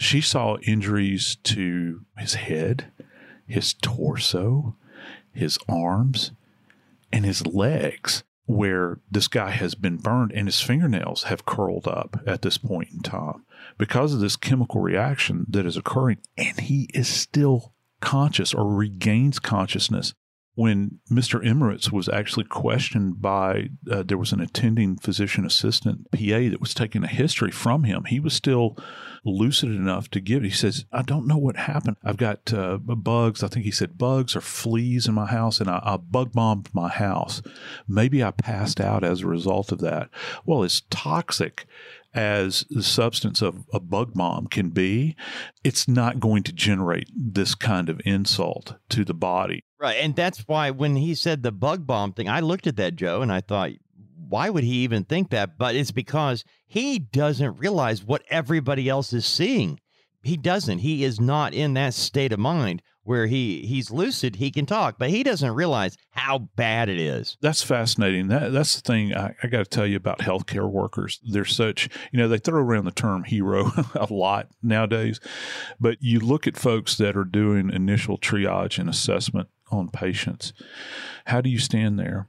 she 0.02 0.20
saw 0.20 0.56
injuries 0.58 1.36
to 1.44 2.04
his 2.18 2.34
head, 2.34 2.92
his 3.46 3.74
torso, 3.74 4.76
his 5.32 5.58
arms, 5.68 6.32
and 7.12 7.24
his 7.24 7.46
legs, 7.46 8.24
where 8.46 8.98
this 9.10 9.28
guy 9.28 9.50
has 9.50 9.74
been 9.74 9.96
burned 9.96 10.32
and 10.32 10.48
his 10.48 10.60
fingernails 10.60 11.24
have 11.24 11.46
curled 11.46 11.86
up 11.86 12.20
at 12.26 12.42
this 12.42 12.58
point 12.58 12.90
in 12.92 13.00
time 13.00 13.44
because 13.78 14.12
of 14.12 14.20
this 14.20 14.36
chemical 14.36 14.80
reaction 14.80 15.46
that 15.48 15.66
is 15.66 15.76
occurring. 15.76 16.18
And 16.36 16.58
he 16.60 16.88
is 16.92 17.08
still 17.08 17.72
conscious 18.00 18.52
or 18.52 18.66
regains 18.66 19.38
consciousness 19.38 20.14
when 20.54 20.98
Mr. 21.10 21.42
Imirowicz 21.42 21.90
was 21.90 22.08
actually 22.08 22.44
questioned 22.44 23.22
by, 23.22 23.70
uh, 23.90 24.02
there 24.02 24.18
was 24.18 24.32
an 24.32 24.40
attending 24.40 24.96
physician 24.96 25.46
assistant 25.46 26.10
PA 26.12 26.18
that 26.50 26.60
was 26.60 26.74
taking 26.74 27.04
a 27.04 27.08
history 27.08 27.50
from 27.50 27.84
him. 27.84 28.04
He 28.04 28.20
was 28.20 28.34
still 28.34 28.76
lucid 29.24 29.70
enough 29.70 30.10
to 30.10 30.20
give. 30.20 30.42
He 30.42 30.50
says, 30.50 30.84
"I 30.92 31.02
don't 31.02 31.26
know 31.26 31.38
what 31.38 31.56
happened. 31.56 31.96
I've 32.04 32.18
got 32.18 32.52
uh, 32.52 32.76
bugs. 32.76 33.42
I 33.42 33.48
think 33.48 33.64
he 33.64 33.70
said 33.70 33.96
bugs 33.96 34.36
or 34.36 34.42
fleas 34.42 35.06
in 35.06 35.14
my 35.14 35.26
house, 35.26 35.60
and 35.60 35.70
I, 35.70 35.80
I 35.82 35.96
bug 35.96 36.32
bombed 36.32 36.68
my 36.74 36.88
house. 36.88 37.40
Maybe 37.88 38.22
I 38.22 38.30
passed 38.30 38.80
out 38.80 39.04
as 39.04 39.22
a 39.22 39.26
result 39.28 39.72
of 39.72 39.80
that. 39.80 40.10
Well, 40.44 40.62
it's 40.64 40.82
toxic." 40.90 41.66
As 42.14 42.64
the 42.70 42.82
substance 42.82 43.40
of 43.42 43.64
a 43.72 43.80
bug 43.80 44.14
bomb 44.14 44.46
can 44.46 44.70
be, 44.70 45.16
it's 45.64 45.88
not 45.88 46.20
going 46.20 46.42
to 46.44 46.52
generate 46.52 47.08
this 47.14 47.54
kind 47.54 47.88
of 47.88 48.00
insult 48.04 48.74
to 48.90 49.04
the 49.04 49.14
body. 49.14 49.64
Right. 49.80 49.96
And 49.96 50.14
that's 50.14 50.40
why 50.46 50.70
when 50.70 50.96
he 50.96 51.14
said 51.14 51.42
the 51.42 51.52
bug 51.52 51.86
bomb 51.86 52.12
thing, 52.12 52.28
I 52.28 52.40
looked 52.40 52.66
at 52.66 52.76
that, 52.76 52.96
Joe, 52.96 53.22
and 53.22 53.32
I 53.32 53.40
thought, 53.40 53.70
why 54.28 54.48
would 54.48 54.64
he 54.64 54.76
even 54.76 55.04
think 55.04 55.30
that? 55.30 55.58
But 55.58 55.74
it's 55.74 55.90
because 55.90 56.44
he 56.66 56.98
doesn't 56.98 57.58
realize 57.58 58.04
what 58.04 58.22
everybody 58.30 58.88
else 58.88 59.12
is 59.12 59.26
seeing. 59.26 59.78
He 60.22 60.36
doesn't. 60.36 60.78
He 60.78 61.04
is 61.04 61.20
not 61.20 61.52
in 61.52 61.74
that 61.74 61.94
state 61.94 62.32
of 62.32 62.38
mind 62.38 62.82
where 63.04 63.26
he 63.26 63.66
he's 63.66 63.90
lucid, 63.90 64.36
he 64.36 64.50
can 64.50 64.66
talk, 64.66 64.96
but 64.98 65.10
he 65.10 65.22
doesn't 65.22 65.54
realize 65.54 65.96
how 66.10 66.38
bad 66.38 66.88
it 66.88 66.98
is. 66.98 67.36
That's 67.40 67.62
fascinating. 67.62 68.28
That 68.28 68.52
that's 68.52 68.76
the 68.76 68.82
thing 68.82 69.14
I, 69.14 69.34
I 69.42 69.48
got 69.48 69.58
to 69.58 69.64
tell 69.64 69.86
you 69.86 69.96
about 69.96 70.20
healthcare 70.20 70.70
workers. 70.70 71.20
They're 71.24 71.44
such 71.44 71.88
you 72.12 72.18
know 72.18 72.28
they 72.28 72.38
throw 72.38 72.60
around 72.60 72.84
the 72.84 72.92
term 72.92 73.24
hero 73.24 73.72
a 73.94 74.12
lot 74.12 74.48
nowadays, 74.62 75.20
but 75.80 75.98
you 76.00 76.20
look 76.20 76.46
at 76.46 76.56
folks 76.56 76.96
that 76.96 77.16
are 77.16 77.24
doing 77.24 77.70
initial 77.70 78.18
triage 78.18 78.78
and 78.78 78.88
assessment 78.88 79.48
on 79.70 79.88
patients. 79.88 80.52
How 81.26 81.40
do 81.40 81.50
you 81.50 81.58
stand 81.58 81.98
there 81.98 82.28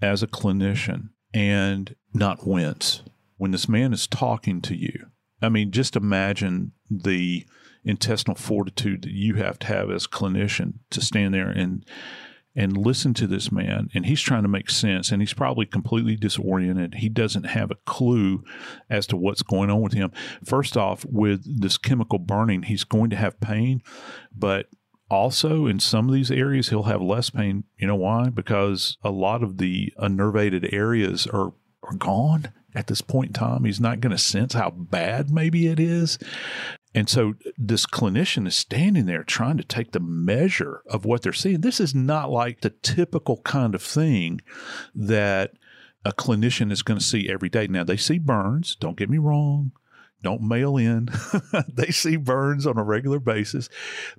as 0.00 0.22
a 0.22 0.26
clinician 0.26 1.10
and 1.32 1.94
not 2.12 2.46
wince 2.46 3.02
when 3.36 3.50
this 3.50 3.68
man 3.68 3.92
is 3.92 4.06
talking 4.06 4.60
to 4.62 4.74
you? 4.74 5.06
I 5.40 5.48
mean, 5.48 5.70
just 5.70 5.96
imagine 5.96 6.72
the 6.88 7.44
intestinal 7.84 8.36
fortitude 8.36 9.02
that 9.02 9.12
you 9.12 9.34
have 9.34 9.58
to 9.60 9.66
have 9.66 9.90
as 9.90 10.04
a 10.04 10.08
clinician 10.08 10.74
to 10.90 11.00
stand 11.00 11.34
there 11.34 11.48
and 11.48 11.84
and 12.54 12.76
listen 12.76 13.14
to 13.14 13.26
this 13.26 13.50
man. 13.50 13.88
And 13.94 14.04
he's 14.04 14.20
trying 14.20 14.42
to 14.42 14.48
make 14.48 14.68
sense 14.68 15.10
and 15.10 15.22
he's 15.22 15.32
probably 15.32 15.64
completely 15.64 16.16
disoriented. 16.16 16.96
He 16.96 17.08
doesn't 17.08 17.44
have 17.44 17.70
a 17.70 17.76
clue 17.86 18.44
as 18.90 19.06
to 19.06 19.16
what's 19.16 19.42
going 19.42 19.70
on 19.70 19.80
with 19.80 19.94
him. 19.94 20.12
First 20.44 20.76
off 20.76 21.06
with 21.06 21.60
this 21.60 21.78
chemical 21.78 22.18
burning 22.18 22.64
he's 22.64 22.84
going 22.84 23.10
to 23.10 23.16
have 23.16 23.40
pain 23.40 23.82
but 24.36 24.66
also 25.10 25.66
in 25.66 25.78
some 25.80 26.08
of 26.08 26.14
these 26.14 26.30
areas 26.30 26.68
he'll 26.68 26.84
have 26.84 27.02
less 27.02 27.30
pain. 27.30 27.64
You 27.78 27.86
know 27.86 27.96
why? 27.96 28.28
Because 28.28 28.98
a 29.02 29.10
lot 29.10 29.42
of 29.42 29.58
the 29.58 29.92
innervated 29.98 30.72
areas 30.72 31.26
are 31.26 31.52
are 31.84 31.96
gone 31.96 32.52
at 32.74 32.86
this 32.86 33.00
point 33.00 33.30
in 33.30 33.32
time. 33.32 33.64
He's 33.64 33.80
not 33.80 34.00
going 34.00 34.12
to 34.12 34.22
sense 34.22 34.54
how 34.54 34.70
bad 34.70 35.30
maybe 35.30 35.66
it 35.66 35.80
is 35.80 36.18
and 36.94 37.08
so 37.08 37.34
this 37.56 37.86
clinician 37.86 38.46
is 38.46 38.54
standing 38.54 39.06
there 39.06 39.24
trying 39.24 39.56
to 39.56 39.64
take 39.64 39.92
the 39.92 40.00
measure 40.00 40.82
of 40.86 41.04
what 41.04 41.22
they're 41.22 41.32
seeing. 41.32 41.62
This 41.62 41.80
is 41.80 41.94
not 41.94 42.30
like 42.30 42.60
the 42.60 42.70
typical 42.70 43.38
kind 43.38 43.74
of 43.74 43.82
thing 43.82 44.40
that 44.94 45.52
a 46.04 46.12
clinician 46.12 46.70
is 46.70 46.82
going 46.82 46.98
to 46.98 47.04
see 47.04 47.30
every 47.30 47.48
day. 47.48 47.66
Now, 47.66 47.84
they 47.84 47.96
see 47.96 48.18
burns, 48.18 48.76
don't 48.76 48.96
get 48.96 49.08
me 49.08 49.18
wrong. 49.18 49.72
Don't 50.22 50.42
mail 50.42 50.76
in. 50.76 51.08
they 51.68 51.90
see 51.90 52.16
burns 52.16 52.66
on 52.66 52.78
a 52.78 52.84
regular 52.84 53.18
basis. 53.18 53.68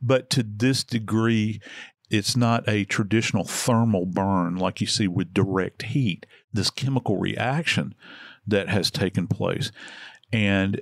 But 0.02 0.30
to 0.32 0.44
this 0.44 0.84
degree, 0.84 1.62
it's 2.10 2.36
not 2.36 2.68
a 2.68 2.84
traditional 2.86 3.46
thermal 3.46 4.06
burn 4.06 4.58
like 4.58 4.82
you 4.82 4.88
see 4.88 5.08
with 5.08 5.34
direct 5.34 5.84
heat, 5.84 6.26
this 6.52 6.70
chemical 6.70 7.18
reaction 7.18 7.96
that 8.46 8.68
has 8.68 8.92
taken 8.92 9.28
place. 9.28 9.72
And 10.34 10.82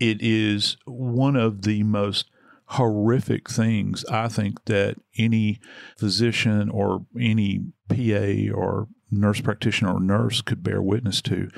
it 0.00 0.20
is 0.20 0.76
one 0.86 1.36
of 1.36 1.62
the 1.62 1.82
most 1.82 2.30
horrific 2.70 3.50
things 3.50 4.04
I 4.06 4.28
think 4.28 4.64
that 4.66 4.96
any 5.18 5.60
physician 5.98 6.70
or 6.70 7.04
any 7.18 7.64
PA 7.88 8.54
or 8.54 8.88
nurse 9.10 9.40
practitioner 9.40 9.94
or 9.94 10.00
nurse 10.00 10.40
could 10.40 10.62
bear 10.62 10.80
witness 10.80 11.20
to. 11.22 11.50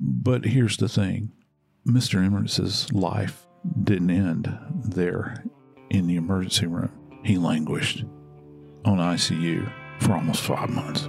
But 0.00 0.46
here's 0.46 0.78
the 0.78 0.88
thing 0.88 1.32
Mr. 1.86 2.18
Imirowicz' 2.26 2.92
life 2.92 3.46
didn't 3.82 4.10
end 4.10 4.58
there 4.84 5.44
in 5.90 6.06
the 6.06 6.16
emergency 6.16 6.66
room. 6.66 6.90
He 7.22 7.38
languished 7.38 8.04
on 8.84 8.98
ICU 8.98 9.70
for 10.00 10.14
almost 10.14 10.42
five 10.42 10.70
months. 10.70 11.08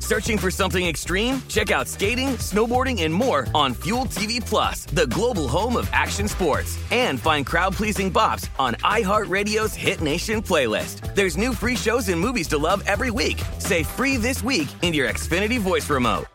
Searching 0.11 0.37
for 0.37 0.51
something 0.51 0.85
extreme? 0.85 1.41
Check 1.47 1.71
out 1.71 1.87
skating, 1.87 2.31
snowboarding, 2.35 3.03
and 3.03 3.13
more 3.13 3.47
on 3.55 3.73
Fuel 3.75 4.03
TV 4.07 4.45
Plus, 4.45 4.83
the 4.83 5.07
global 5.07 5.47
home 5.47 5.77
of 5.77 5.89
action 5.93 6.27
sports. 6.27 6.77
And 6.91 7.17
find 7.17 7.45
crowd-pleasing 7.45 8.11
bops 8.11 8.49
on 8.59 8.73
iHeartRadio's 8.83 9.73
Hit 9.73 10.01
Nation 10.01 10.41
playlist. 10.41 11.15
There's 11.15 11.37
new 11.37 11.53
free 11.53 11.77
shows 11.77 12.09
and 12.09 12.19
movies 12.19 12.49
to 12.49 12.57
love 12.57 12.83
every 12.87 13.09
week. 13.09 13.41
Say 13.59 13.83
free 13.83 14.17
this 14.17 14.43
week 14.43 14.67
in 14.81 14.93
your 14.93 15.07
Xfinity 15.07 15.57
voice 15.59 15.89
remote. 15.89 16.25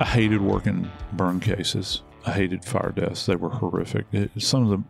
I 0.00 0.06
hated 0.06 0.40
working 0.40 0.90
burn 1.12 1.40
cases. 1.40 2.00
I 2.24 2.30
hated 2.30 2.64
fire 2.64 2.90
deaths. 2.96 3.26
They 3.26 3.36
were 3.36 3.50
horrific. 3.50 4.06
It, 4.12 4.30
some 4.40 4.62
of 4.62 4.70
the 4.70 4.82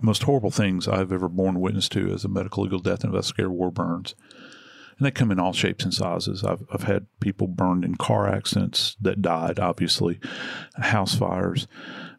most 0.00 0.24
horrible 0.24 0.50
things 0.50 0.86
I've 0.88 1.12
ever 1.12 1.28
borne 1.28 1.60
witness 1.60 1.88
to 1.90 2.12
as 2.12 2.24
a 2.24 2.28
medical 2.28 2.64
legal 2.64 2.78
death 2.78 3.04
investigator 3.04 3.50
were 3.50 3.70
burns. 3.70 4.14
And 4.98 5.06
they 5.06 5.10
come 5.10 5.30
in 5.30 5.38
all 5.38 5.52
shapes 5.52 5.84
and 5.84 5.92
sizes. 5.92 6.42
I've, 6.42 6.64
I've 6.72 6.84
had 6.84 7.06
people 7.20 7.48
burned 7.48 7.84
in 7.84 7.96
car 7.96 8.26
accidents 8.28 8.96
that 9.00 9.20
died, 9.20 9.58
obviously, 9.58 10.18
house 10.76 11.14
fires. 11.14 11.66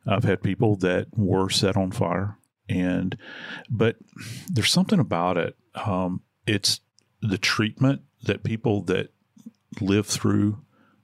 I've 0.05 0.25
had 0.25 0.43
people 0.43 0.75
that 0.77 1.07
were 1.15 1.49
set 1.49 1.75
on 1.75 1.91
fire. 1.91 2.37
And, 2.69 3.17
but 3.69 3.95
there's 4.47 4.71
something 4.71 4.99
about 4.99 5.37
it. 5.37 5.55
Um, 5.73 6.21
it's 6.45 6.81
the 7.21 7.37
treatment 7.37 8.01
that 8.23 8.43
people 8.43 8.83
that 8.83 9.11
live 9.81 10.05
through 10.05 10.59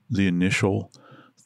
the 0.08 0.28
initial 0.28 0.92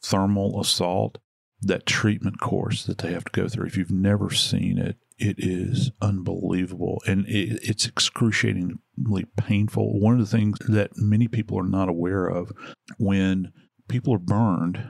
thermal 0.01 0.61
assault, 0.61 1.17
that 1.61 1.85
treatment 1.85 2.39
course 2.39 2.85
that 2.85 2.99
they 2.99 3.11
have 3.11 3.25
to 3.25 3.31
go 3.31 3.47
through. 3.47 3.67
If 3.67 3.77
you've 3.77 3.91
never 3.91 4.29
seen 4.29 4.77
it, 4.77 4.97
it 5.19 5.35
is 5.37 5.91
unbelievable 6.01 7.01
and 7.05 7.27
it, 7.27 7.59
it's 7.61 7.85
excruciatingly 7.85 9.25
painful. 9.37 9.99
One 9.99 10.13
of 10.13 10.19
the 10.19 10.37
things 10.37 10.57
that 10.67 10.91
many 10.95 11.27
people 11.27 11.59
are 11.59 11.67
not 11.67 11.89
aware 11.89 12.27
of 12.27 12.51
when 12.97 13.51
people 13.87 14.13
are 14.13 14.19
burned, 14.19 14.87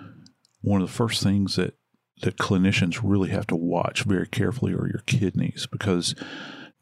one 0.61 0.81
of 0.81 0.87
the 0.87 0.93
first 0.93 1.23
things 1.23 1.55
that 1.55 1.75
that 2.21 2.37
clinicians 2.37 2.99
really 3.01 3.29
have 3.29 3.47
to 3.47 3.55
watch 3.55 4.03
very 4.03 4.27
carefully 4.27 4.73
are 4.73 4.87
your 4.87 5.03
kidneys 5.05 5.67
because 5.71 6.15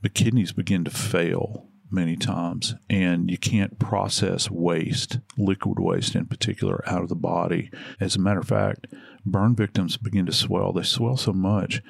the 0.01 0.10
kidneys 0.10 0.51
begin 0.51 0.83
to 0.83 0.89
fail 0.89 1.69
many 1.89 2.15
times 2.15 2.75
and 2.89 3.29
you 3.31 3.38
can't 3.38 3.79
process 3.79 4.49
waste, 4.49 5.19
liquid 5.38 5.79
waste 5.79 6.15
in 6.15 6.25
particular, 6.25 6.83
out 6.88 7.01
of 7.01 7.10
the 7.10 7.15
body. 7.15 7.69
As 7.99 8.15
a 8.15 8.19
matter 8.19 8.39
of 8.39 8.47
fact, 8.47 8.88
burn 9.25 9.55
victims 9.55 9.97
begin 9.97 10.25
to 10.25 10.33
swell. 10.33 10.73
They 10.73 10.83
swell 10.83 11.17
so 11.17 11.33
much, 11.33 11.81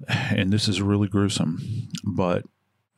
and 0.08 0.52
this 0.52 0.68
is 0.68 0.82
really 0.82 1.08
gruesome, 1.08 1.88
but 2.04 2.44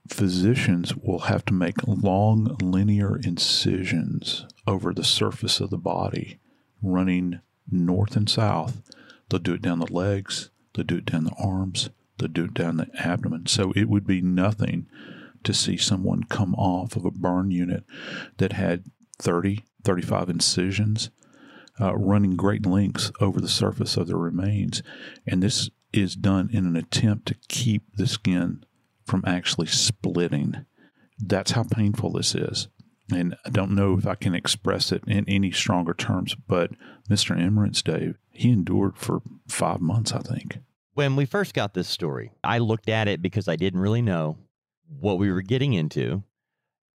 physicians 0.09 0.97
will 0.97 1.21
have 1.21 1.45
to 1.47 1.53
make 1.53 1.87
long 1.87 2.57
linear 2.61 3.19
incisions 3.23 4.47
over 4.67 4.93
the 4.93 5.05
surface 5.05 5.61
of 5.61 5.71
the 5.71 5.79
body, 5.79 6.39
running 6.83 7.41
north 7.71 8.17
and 8.17 8.29
south. 8.29 8.83
They'll 9.29 9.41
do 9.41 9.55
it 9.55 9.63
down 9.63 9.81
the 9.81 9.93
legs, 9.93 10.51
they'll 10.75 10.87
do 10.87 10.97
it 10.97 11.05
down 11.05 11.25
the 11.25 11.37
arms, 11.39 11.91
they'll 12.19 12.29
do 12.29 12.45
it 12.45 12.55
down 12.55 12.79
the 12.79 12.89
abdomen. 12.99 13.47
So 13.47 13.73
it 13.77 13.89
would 13.89 14.07
be 14.07 14.23
nothing 14.23 14.87
to 15.45 15.55
see 15.55 15.77
someone 15.77 16.25
come 16.25 16.55
off 16.55 16.97
of 16.97 17.05
a 17.05 17.11
burn 17.11 17.51
unit 17.51 17.85
that 18.39 18.53
had 18.53 18.85
30, 19.19 19.65
35 19.85 20.31
incisions 20.31 21.11
uh, 21.81 21.97
running 21.97 22.37
great 22.37 22.67
lengths 22.67 23.13
over 23.21 23.41
the 23.41 23.49
surface 23.49 23.97
of 23.97 24.09
the 24.09 24.17
remains. 24.17 24.83
And 25.27 25.43
this 25.43 25.71
is 25.93 26.15
done 26.15 26.51
in 26.53 26.67
an 26.67 26.77
attempt 26.77 27.27
to 27.27 27.37
keep 27.49 27.83
the 27.97 28.07
skin 28.07 28.65
from 29.07 29.25
actually 29.27 29.67
splitting. 29.67 30.67
That's 31.19 31.53
how 31.53 31.65
painful 31.65 32.13
this 32.13 32.35
is. 32.35 32.69
And 33.11 33.35
I 33.47 33.51
don't 33.51 33.75
know 33.75 33.97
if 33.97 34.07
I 34.07 34.15
can 34.15 34.35
express 34.35 34.93
it 34.93 35.03
in 35.07 35.25
any 35.29 35.51
stronger 35.51 35.95
terms, 35.95 36.35
but 36.35 36.73
Mr. 37.09 37.37
Imirowicz, 37.37 37.83
Dave, 37.83 38.17
he 38.31 38.51
endured 38.51 38.99
for 38.99 39.23
five 39.49 39.81
months, 39.81 40.13
I 40.13 40.19
think. 40.19 40.59
When 40.93 41.17
we 41.17 41.25
first 41.25 41.55
got 41.55 41.75
this 41.75 41.89
story, 41.89 42.33
I 42.45 42.59
looked 42.59 42.89
at 42.89 43.09
it 43.09 43.23
because 43.23 43.49
I 43.49 43.57
didn't 43.57 43.81
really 43.81 44.03
know 44.03 44.37
what 45.01 45.19
we 45.19 45.33
were 45.33 45.43
getting 45.43 45.73
into. 45.73 46.23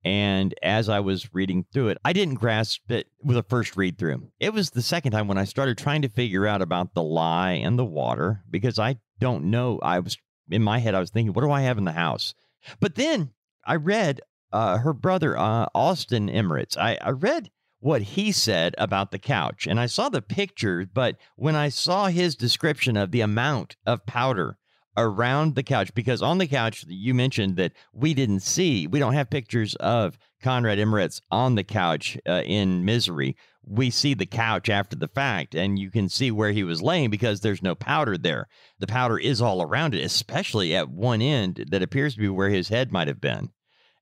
And 0.05 0.53
as 0.61 0.89
I 0.89 0.99
was 0.99 1.33
reading 1.33 1.65
through 1.71 1.89
it, 1.89 1.97
I 2.03 2.11
didn't 2.11 2.35
grasp 2.35 2.91
it 2.91 3.07
with 3.23 3.37
a 3.37 3.43
first 3.43 3.77
read 3.77 3.97
through. 3.97 4.29
It 4.39 4.53
was 4.53 4.71
the 4.71 4.81
second 4.81 5.13
time 5.13 5.27
when 5.27 5.37
I 5.37 5.45
started 5.45 5.77
trying 5.77 6.01
to 6.01 6.09
figure 6.09 6.45
out 6.45 6.61
about 6.61 6.93
the 6.93 7.03
lye 7.03 7.53
and 7.53 7.79
the 7.79 7.85
water 7.85 8.43
because 8.49 8.79
I 8.79 8.97
don't 9.19 9.45
know. 9.45 9.79
I 9.81 9.99
was 9.99 10.17
in 10.49 10.61
my 10.61 10.79
head, 10.79 10.95
I 10.95 10.99
was 10.99 11.09
thinking, 11.09 11.33
what 11.33 11.43
do 11.43 11.51
I 11.51 11.61
have 11.61 11.77
in 11.77 11.85
the 11.85 11.93
house? 11.93 12.33
But 12.79 12.95
then 12.95 13.31
I 13.65 13.75
read 13.75 14.19
uh, 14.51 14.77
her 14.79 14.93
brother, 14.93 15.37
uh, 15.37 15.67
Austin 15.73 16.29
Imirowicz. 16.29 16.77
I, 16.77 16.97
I 17.01 17.11
read 17.11 17.49
what 17.79 18.01
he 18.01 18.31
said 18.31 18.75
about 18.77 19.11
the 19.11 19.19
couch 19.19 19.67
and 19.67 19.79
I 19.79 19.87
saw 19.87 20.09
the 20.09 20.21
picture, 20.21 20.85
but 20.93 21.17
when 21.35 21.55
I 21.55 21.69
saw 21.69 22.07
his 22.07 22.35
description 22.35 22.95
of 22.95 23.11
the 23.11 23.21
amount 23.21 23.75
of 23.85 24.05
powder 24.05 24.57
around 24.97 25.55
the 25.55 25.63
couch 25.63 25.93
because 25.93 26.21
on 26.21 26.37
the 26.37 26.47
couch 26.47 26.85
you 26.87 27.13
mentioned 27.13 27.55
that 27.55 27.73
we 27.93 28.13
didn't 28.13 28.41
see 28.41 28.87
we 28.87 28.99
don't 28.99 29.13
have 29.13 29.29
pictures 29.29 29.75
of 29.75 30.17
Konrad 30.43 30.77
Imirowicz 30.77 31.21
on 31.31 31.55
the 31.55 31.63
couch 31.63 32.17
uh, 32.27 32.43
in 32.45 32.85
misery 32.85 33.35
we 33.65 33.89
see 33.89 34.13
the 34.13 34.25
couch 34.25 34.69
after 34.69 34.95
the 34.95 35.07
fact 35.07 35.55
and 35.55 35.79
you 35.79 35.89
can 35.89 36.09
see 36.09 36.31
where 36.31 36.51
he 36.51 36.63
was 36.63 36.81
laying 36.81 37.09
because 37.09 37.41
there's 37.41 37.61
no 37.61 37.75
powder 37.75 38.17
there. 38.17 38.47
The 38.79 38.87
powder 38.87 39.17
is 39.17 39.41
all 39.41 39.61
around 39.61 39.95
it, 39.95 40.03
especially 40.03 40.75
at 40.75 40.89
one 40.89 41.21
end 41.21 41.65
that 41.71 41.81
appears 41.81 42.15
to 42.15 42.19
be 42.19 42.29
where 42.29 42.49
his 42.49 42.69
head 42.69 42.91
might 42.91 43.07
have 43.07 43.21
been. 43.21 43.51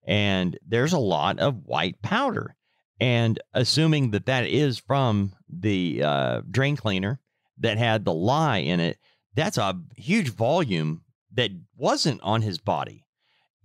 And 0.05 0.57
there's 0.67 0.93
a 0.93 0.99
lot 0.99 1.39
of 1.39 1.65
white 1.65 2.01
powder. 2.01 2.55
And 2.99 3.39
assuming 3.53 4.11
that 4.11 4.25
that 4.25 4.45
is 4.45 4.79
from 4.79 5.33
the 5.49 6.03
uh, 6.03 6.41
drain 6.49 6.75
cleaner 6.75 7.19
that 7.59 7.77
had 7.77 8.05
the 8.05 8.13
lye 8.13 8.59
in 8.59 8.79
it, 8.79 8.97
that's 9.35 9.57
a 9.57 9.79
huge 9.95 10.29
volume 10.29 11.03
that 11.33 11.51
wasn't 11.77 12.21
on 12.21 12.41
his 12.41 12.57
body. 12.57 13.05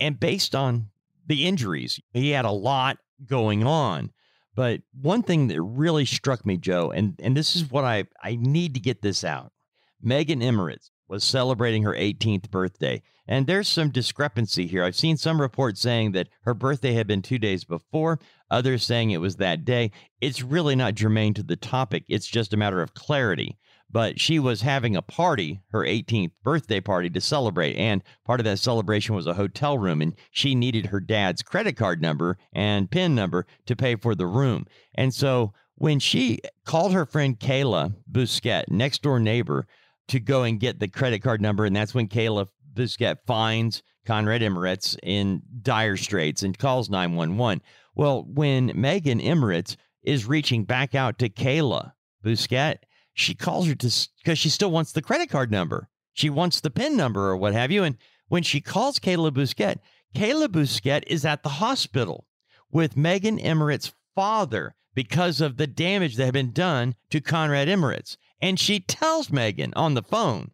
And 0.01 0.21
based 0.21 0.55
on 0.55 0.91
the 1.27 1.47
injuries, 1.47 2.01
he 2.13 2.31
had 2.31 2.45
a 2.45 2.51
lot 2.51 2.99
going 3.27 3.65
on. 3.65 4.13
But 4.55 4.83
one 5.01 5.23
thing 5.23 5.49
that 5.49 5.61
really 5.61 6.07
struck 6.07 6.47
me, 6.47 6.57
Joe, 6.57 6.91
and, 6.91 7.19
and 7.23 7.37
this 7.37 7.57
is 7.57 7.71
what 7.71 7.85
I, 7.85 8.05
I 8.23 8.37
need 8.37 8.75
to 8.75 8.81
get 8.81 9.03
this 9.03 9.25
out. 9.25 9.53
Megan 10.01 10.41
Imirowicz 10.41 10.91
was 11.09 11.25
celebrating 11.25 11.83
her 11.83 11.93
18th 11.93 12.51
birthday. 12.51 13.03
And 13.29 13.47
there's 13.47 13.69
some 13.69 13.91
discrepancy 13.91 14.67
here. 14.67 14.85
I've 14.85 14.97
seen 14.97 15.17
some 15.17 15.41
reports 15.41 15.81
saying 15.81 16.13
that 16.13 16.29
her 16.43 16.55
birthday 16.55 16.93
had 16.93 17.07
been 17.07 17.23
two 17.23 17.39
days 17.39 17.65
before, 17.65 18.19
others 18.51 18.85
saying 18.85 19.11
it 19.11 19.21
was 19.21 19.37
that 19.37 19.65
day. 19.65 19.91
It's 20.21 20.43
really 20.43 20.77
not 20.77 20.95
germane 20.95 21.35
to 21.35 21.43
the 21.43 21.57
topic, 21.57 22.05
it's 22.09 22.27
just 22.27 22.55
a 22.55 22.57
matter 22.57 22.81
of 22.81 22.95
clarity 22.95 23.59
but 23.91 24.21
she 24.21 24.39
was 24.39 24.63
having 24.63 24.97
a 24.97 25.03
party, 25.03 25.61
her 25.71 25.81
18th 25.81 26.33
birthday 26.43 26.81
party 26.81 27.09
to 27.11 27.21
celebrate. 27.21 27.77
And 27.77 28.03
part 28.25 28.41
of 28.41 28.45
that 28.45 28.59
celebration 28.59 29.15
was 29.15 29.27
a 29.27 29.35
hotel 29.35 29.79
room. 29.79 30.03
And 30.03 30.15
she 30.31 30.55
needed 30.55 30.87
her 30.87 31.01
dad's 31.01 31.43
credit 31.43 31.77
card 31.77 32.03
number 32.03 32.37
and 32.53 32.91
PIN 32.91 33.15
number 33.15 33.47
to 33.67 33.77
pay 33.77 33.97
for 33.97 34.15
the 34.15 34.27
room. 34.27 34.67
And 34.95 35.15
so 35.15 35.53
when 35.77 35.99
she 35.99 36.41
called 36.65 36.93
her 36.93 37.07
friend 37.07 37.39
Kayla 37.39 37.95
Bousquet, 38.11 38.69
next 38.69 39.03
door 39.03 39.21
neighbor, 39.21 39.67
to 40.09 40.21
go 40.21 40.43
and 40.43 40.61
get 40.61 40.79
the 40.79 40.89
credit 40.89 41.21
card 41.21 41.41
number, 41.41 41.65
and 41.65 41.75
that's 41.75 41.95
when 41.95 42.09
Kayla 42.09 42.49
Bousquet 42.75 43.19
finds 43.27 43.83
Konrad 44.07 44.41
Imirowicz 44.41 44.97
in 45.03 45.43
dire 45.63 45.97
straits 45.97 46.43
and 46.43 46.57
calls 46.59 46.89
911. 46.89 47.61
Well, 47.95 48.25
when 48.29 48.73
Megan 48.75 49.21
Imirowicz 49.21 49.77
is 50.03 50.27
reaching 50.27 50.65
back 50.65 50.95
out 50.95 51.19
to 51.19 51.29
Kayla 51.29 51.93
Bousquet, 52.25 52.77
she 53.19 53.35
calls 53.35 53.67
her 53.67 53.75
to 53.75 54.09
because 54.19 54.39
she 54.39 54.51
still 54.51 54.71
wants 54.71 54.93
the 54.93 55.01
credit 55.01 55.31
card 55.31 55.51
number. 55.51 55.89
She 56.13 56.29
wants 56.29 56.61
the 56.61 56.71
PIN 56.71 56.99
number 56.99 57.29
or 57.31 57.37
what 57.37 57.55
have 57.55 57.73
you. 57.73 57.83
And 57.83 57.97
when 58.29 58.43
she 58.43 58.61
calls 58.61 58.99
Kayla 58.99 59.31
Bousquet, 59.31 59.79
Kayla 60.15 60.49
Bousquet 60.49 61.03
is 61.07 61.25
at 61.25 61.43
the 61.43 61.49
hospital 61.49 62.27
with 62.71 62.95
Megan 62.95 63.39
Imirowicz' 63.39 63.95
father 64.15 64.75
because 64.95 65.41
of 65.41 65.57
the 65.57 65.67
damage 65.67 66.17
that 66.17 66.27
had 66.27 66.35
been 66.35 66.53
done 66.53 66.95
to 67.09 67.23
Konrad 67.23 67.69
Imirowicz. 67.69 68.19
And 68.43 68.61
she 68.61 68.81
tells 68.81 69.31
Megan 69.31 69.73
on 69.75 69.95
the 69.95 70.03
phone, 70.03 70.51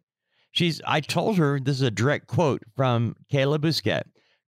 she's, 0.51 0.81
I 0.87 1.01
told 1.01 1.37
her, 1.37 1.59
this 1.59 1.75
is 1.75 1.81
a 1.81 1.91
direct 1.91 2.27
quote 2.27 2.63
from 2.77 3.17
Kayla 3.29 3.59
Bousquet, 3.59 4.03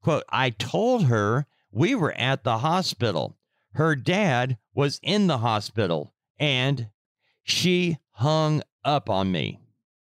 quote, 0.03 0.25
I 0.29 0.51
told 0.51 1.07
her 1.07 1.47
we 1.71 1.95
were 1.95 2.13
at 2.13 2.45
the 2.45 2.59
hospital. 2.59 3.39
Her 3.73 3.97
dad 3.97 4.59
was 4.75 5.01
in 5.03 5.29
the 5.29 5.39
hospital 5.39 6.13
and 6.39 6.91
she 7.43 7.97
hung 8.13 8.63
up 8.85 9.11
on 9.11 9.33
me. 9.33 9.61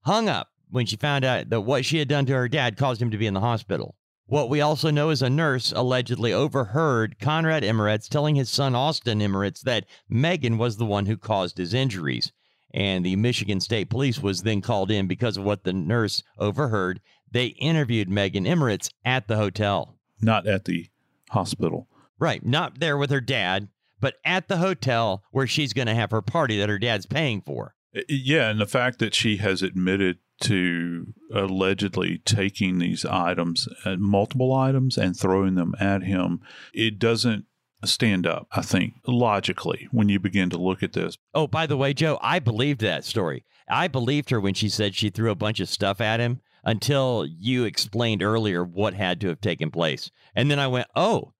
Hung 0.03 0.29
up 0.29 0.49
when 0.71 0.87
she 0.87 0.97
found 0.97 1.25
out 1.25 1.51
that 1.51 1.61
what 1.61 1.85
she 1.85 1.99
had 1.99 2.09
done 2.09 2.27
to 2.27 2.35
her 2.35 2.49
dad 2.49 2.77
caused 2.77 3.01
him 3.01 3.11
to 3.11 3.19
be 3.19 3.27
in 3.27 3.35
the 3.35 3.41
hospital. 3.41 3.97
What 4.27 4.49
we 4.49 4.61
also 4.61 4.91
know 4.91 5.11
is 5.11 5.21
a 5.21 5.29
nurse 5.29 5.73
allegedly 5.73 6.33
overheard 6.33 7.19
Konrad 7.19 7.63
Imirowicz 7.63 8.09
telling 8.09 8.35
his 8.35 8.49
son 8.49 8.75
Austin 8.75 9.21
Imirowicz 9.21 9.61
that 9.63 9.85
Megan 10.09 10.57
was 10.57 10.79
the 10.79 10.87
one 10.87 11.07
who 11.07 11.17
caused 11.17 11.59
his 11.59 11.75
injuries. 11.75 12.33
And 12.73 13.05
the 13.05 13.17
Michigan 13.17 13.61
State 13.61 13.91
Police 13.91 14.23
was 14.23 14.43
then 14.43 14.63
called 14.63 14.91
in 14.91 15.07
because 15.07 15.37
of 15.37 15.45
what 15.45 15.65
the 15.65 15.75
nurse 15.75 16.23
overheard. 16.39 17.01
They 17.31 17.47
interviewed 17.47 18.09
Megan 18.09 18.45
Imirowicz 18.45 18.91
at 19.05 19.29
the 19.29 19.37
hotel. 19.37 19.99
Not 20.23 20.47
at 20.47 20.65
the 20.65 20.89
hospital. 21.29 21.89
Right. 22.19 22.43
Not 22.43 22.81
there 22.81 22.97
with 22.97 23.11
her 23.11 23.21
dad, 23.21 23.69
but 24.01 24.15
at 24.25 24.49
the 24.49 24.57
hotel 24.57 25.25
where 25.33 25.47
she's 25.47 25.75
going 25.75 25.89
to 25.89 25.95
have 25.95 26.11
her 26.11 26.23
party 26.23 26.59
that 26.59 26.71
her 26.71 26.79
dad's 26.79 27.05
paying 27.05 27.43
for. 27.43 27.75
Yeah, 28.09 28.49
and 28.49 28.61
the 28.61 28.67
fact 28.67 28.99
that 29.01 29.15
she 29.15 29.37
has 29.39 29.63
admitted 29.63 30.19
to 30.43 31.13
allegedly 31.33 32.19
taking 32.19 32.79
these 32.79 33.05
items, 33.05 33.69
uh, 33.85 33.97
multiple 33.97 34.55
items, 34.55 34.97
and 34.97 35.17
throwing 35.17 35.55
them 35.55 35.75
at 35.79 36.03
him, 36.03 36.41
it 36.73 36.99
doesn't 36.99 37.45
stand 37.85 38.27
up, 38.27 38.47
I 38.53 38.63
think, 38.63 38.95
logically 39.07 39.89
when 39.91 40.09
you 40.09 40.19
begin 40.19 40.51
to 40.51 40.59
look 40.59 40.83
at 40.83 40.93
this. 40.93 41.17
Oh, 41.35 41.47
by 41.47 41.67
the 41.67 41.77
way, 41.77 41.93
Joe, 41.93 42.19
I 42.23 42.39
believed 42.39 42.81
that 42.81 43.05
story. 43.05 43.45
I 43.69 43.89
believed 43.89 44.31
her 44.31 44.41
when 44.41 44.55
she 44.55 44.69
said 44.69 44.95
she 44.95 45.11
threw 45.11 45.31
a 45.31 45.37
bunch 45.37 45.61
of 45.61 45.69
stuff 45.69 46.01
at 46.01 46.21
him 46.21 46.41
until 46.65 47.27
you 47.27 47.65
explained 47.65 48.23
earlier 48.23 48.65
what 48.65 48.95
had 48.95 49.21
to 49.21 49.29
have 49.29 49.41
taken 49.41 49.71
place. 49.71 50.11
And 50.35 50.51
then 50.51 50.59
I 50.59 50.69
went, 50.69 50.87
oh, 50.95 51.32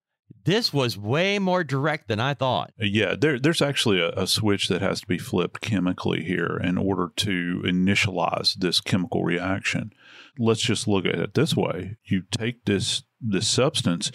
this 0.45 0.73
was 0.73 0.99
way 0.99 1.39
more 1.39 1.65
direct 1.65 2.09
than 2.09 2.21
I 2.21 2.35
thought. 2.35 2.73
Uh, 2.81 2.87
yeah, 2.87 3.15
there, 3.19 3.39
there's 3.39 3.63
actually 3.63 4.01
a, 4.01 4.11
a, 4.11 4.27
switch 4.27 4.69
that 4.69 4.83
has 4.83 5.01
to 5.01 5.07
be 5.07 5.19
flipped 5.19 5.61
chemically 5.61 6.25
here 6.25 6.61
in 6.63 6.79
order 6.79 7.13
to 7.17 7.63
initialize 7.65 8.55
this 8.55 8.81
chemical 8.81 9.25
reaction. 9.25 9.93
Let's 10.39 10.63
just 10.63 10.89
look 10.89 11.07
at 11.07 11.19
it 11.19 11.35
this 11.35 11.57
way: 11.57 11.97
you 12.05 12.23
take 12.31 12.65
this 12.65 13.03
this 13.23 13.47
substance 13.47 14.11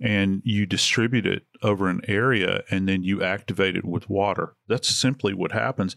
and 0.00 0.40
you 0.44 0.64
distribute 0.66 1.26
it 1.26 1.44
over 1.62 1.88
an 1.88 2.00
area 2.06 2.62
and 2.70 2.88
then 2.88 3.02
you 3.02 3.22
activate 3.22 3.76
it 3.76 3.84
with 3.84 4.08
water. 4.08 4.54
That's 4.68 4.88
simply 4.88 5.34
what 5.34 5.52
happens. 5.52 5.96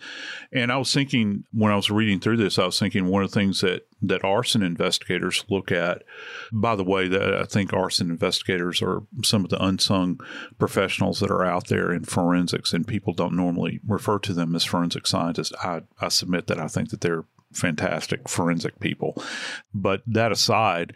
And 0.51 0.71
I 0.71 0.77
was 0.77 0.91
thinking 0.91 1.43
when 1.51 1.71
I 1.71 1.75
was 1.75 1.91
reading 1.91 2.19
through 2.19 2.37
this, 2.37 2.57
I 2.57 2.65
was 2.65 2.79
thinking 2.79 3.05
one 3.05 3.23
of 3.23 3.31
the 3.31 3.39
things 3.39 3.61
that 3.61 3.87
that 4.01 4.23
arson 4.23 4.61
investigators 4.61 5.45
look 5.49 5.71
at. 5.71 6.03
By 6.51 6.75
the 6.75 6.83
way, 6.83 7.07
that 7.07 7.35
I 7.35 7.45
think 7.45 7.71
arson 7.71 8.09
investigators 8.09 8.81
are 8.81 9.03
some 9.23 9.43
of 9.43 9.49
the 9.49 9.63
unsung 9.63 10.19
professionals 10.59 11.19
that 11.19 11.31
are 11.31 11.45
out 11.45 11.67
there 11.67 11.91
in 11.91 12.03
forensics, 12.03 12.73
and 12.73 12.87
people 12.87 13.13
don't 13.13 13.35
normally 13.35 13.79
refer 13.87 14.19
to 14.19 14.33
them 14.33 14.55
as 14.55 14.63
forensic 14.63 15.07
scientists. 15.07 15.53
I, 15.63 15.83
I 15.99 16.09
submit 16.09 16.47
that 16.47 16.59
I 16.59 16.67
think 16.67 16.89
that 16.89 17.01
they're 17.01 17.25
fantastic 17.55 18.27
forensic 18.29 18.79
people. 18.79 19.21
But 19.73 20.01
that 20.07 20.31
aside, 20.31 20.93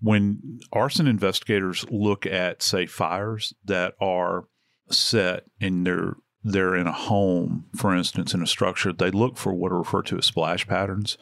when 0.00 0.60
arson 0.72 1.06
investigators 1.06 1.84
look 1.90 2.26
at, 2.26 2.62
say, 2.62 2.86
fires 2.86 3.54
that 3.64 3.94
are 4.00 4.44
set 4.90 5.44
in 5.60 5.84
their 5.84 6.16
they're 6.44 6.74
in 6.74 6.88
a 6.88 6.92
home, 6.92 7.66
for 7.76 7.94
instance, 7.94 8.34
in 8.34 8.42
a 8.42 8.46
structure, 8.46 8.92
they 8.92 9.10
look 9.10 9.36
for 9.36 9.52
what 9.52 9.70
are 9.70 9.78
referred 9.78 10.06
to 10.06 10.18
as 10.18 10.26
splash 10.26 10.66
patterns. 10.66 11.16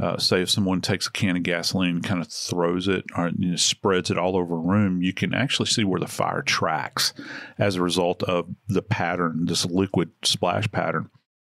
Uh, 0.00 0.16
say 0.18 0.42
if 0.42 0.50
someone 0.50 0.80
takes 0.80 1.06
a 1.06 1.12
can 1.12 1.36
of 1.36 1.42
gasoline 1.44 1.96
and 1.96 2.04
kind 2.04 2.20
of 2.20 2.28
throws 2.28 2.88
it 2.88 3.04
or 3.16 3.30
you 3.38 3.50
know, 3.50 3.56
spreads 3.56 4.10
it 4.10 4.18
all 4.18 4.36
over 4.36 4.56
a 4.56 4.58
room, 4.58 5.00
you 5.00 5.12
can 5.12 5.32
actually 5.32 5.66
see 5.66 5.84
where 5.84 6.00
the 6.00 6.08
fire 6.08 6.42
tracks 6.42 7.14
as 7.56 7.76
a 7.76 7.82
result 7.82 8.22
of 8.24 8.48
the 8.66 8.82
pattern, 8.82 9.44
this 9.46 9.64
liquid 9.64 10.10
splash 10.24 10.70
pattern 10.72 11.08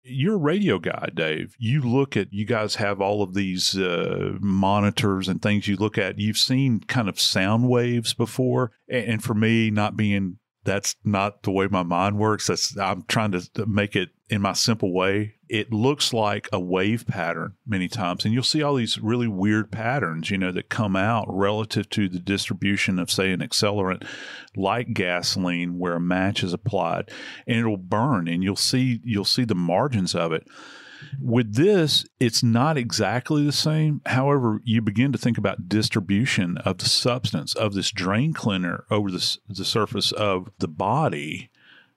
you're 0.09 0.35
a 0.35 0.37
radio 0.37 0.79
guy, 0.79 1.09
Dave. 1.13 1.55
You 1.57 1.81
look 1.81 2.17
at, 2.17 2.33
you 2.33 2.45
guys 2.45 2.75
have 2.75 3.01
all 3.01 3.21
of 3.21 3.33
these 3.33 3.77
uh, 3.77 4.37
monitors 4.39 5.27
and 5.27 5.41
things 5.41 5.67
you 5.67 5.75
look 5.75 5.97
at. 5.97 6.19
You've 6.19 6.37
seen 6.37 6.81
kind 6.81 7.07
of 7.09 7.19
sound 7.19 7.69
waves 7.69 8.13
before. 8.13 8.71
And 8.89 9.23
for 9.23 9.33
me, 9.33 9.69
not 9.71 9.95
being 9.95 10.37
that's 10.63 10.95
not 11.03 11.43
the 11.43 11.51
way 11.51 11.67
my 11.67 11.83
mind 11.83 12.17
works. 12.17 12.47
That's 12.47 12.77
I'm 12.77 13.03
trying 13.07 13.31
to 13.31 13.65
make 13.65 13.95
it 13.95 14.09
in 14.29 14.41
my 14.41 14.53
simple 14.53 14.93
way. 14.93 15.35
It 15.49 15.73
looks 15.73 16.13
like 16.13 16.47
a 16.53 16.59
wave 16.59 17.07
pattern 17.07 17.55
many 17.65 17.87
times, 17.87 18.23
and 18.23 18.33
you'll 18.33 18.43
see 18.43 18.61
all 18.61 18.75
these 18.75 18.99
really 18.99 19.27
weird 19.27 19.71
patterns, 19.71 20.29
you 20.29 20.37
know, 20.37 20.51
that 20.51 20.69
come 20.69 20.95
out 20.95 21.25
relative 21.27 21.89
to 21.91 22.07
the 22.07 22.19
distribution 22.19 22.99
of, 22.99 23.09
say, 23.09 23.31
an 23.31 23.39
accelerant 23.39 24.07
like 24.55 24.93
gasoline, 24.93 25.79
where 25.79 25.95
a 25.95 25.99
match 25.99 26.43
is 26.43 26.53
applied, 26.53 27.09
and 27.47 27.57
it'll 27.57 27.77
burn, 27.77 28.27
and 28.27 28.43
you'll 28.43 28.55
see 28.55 29.01
you'll 29.03 29.25
see 29.25 29.43
the 29.43 29.55
margins 29.55 30.13
of 30.13 30.31
it. 30.31 30.47
With 31.19 31.55
this, 31.55 32.05
it's 32.19 32.43
not 32.43 32.77
exactly 32.77 33.45
the 33.45 33.51
same. 33.51 34.01
However, 34.05 34.61
you 34.65 34.81
begin 34.81 35.11
to 35.13 35.17
think 35.17 35.37
about 35.37 35.69
distribution 35.69 36.57
of 36.59 36.77
the 36.77 36.89
substance 36.89 37.55
of 37.55 37.73
this 37.73 37.89
drain 37.91 38.33
cleaner 38.33 38.85
over 38.91 39.09
the, 39.09 39.37
the 39.47 39.65
surface 39.65 40.11
of 40.11 40.51
the 40.59 40.67
body, 40.67 41.49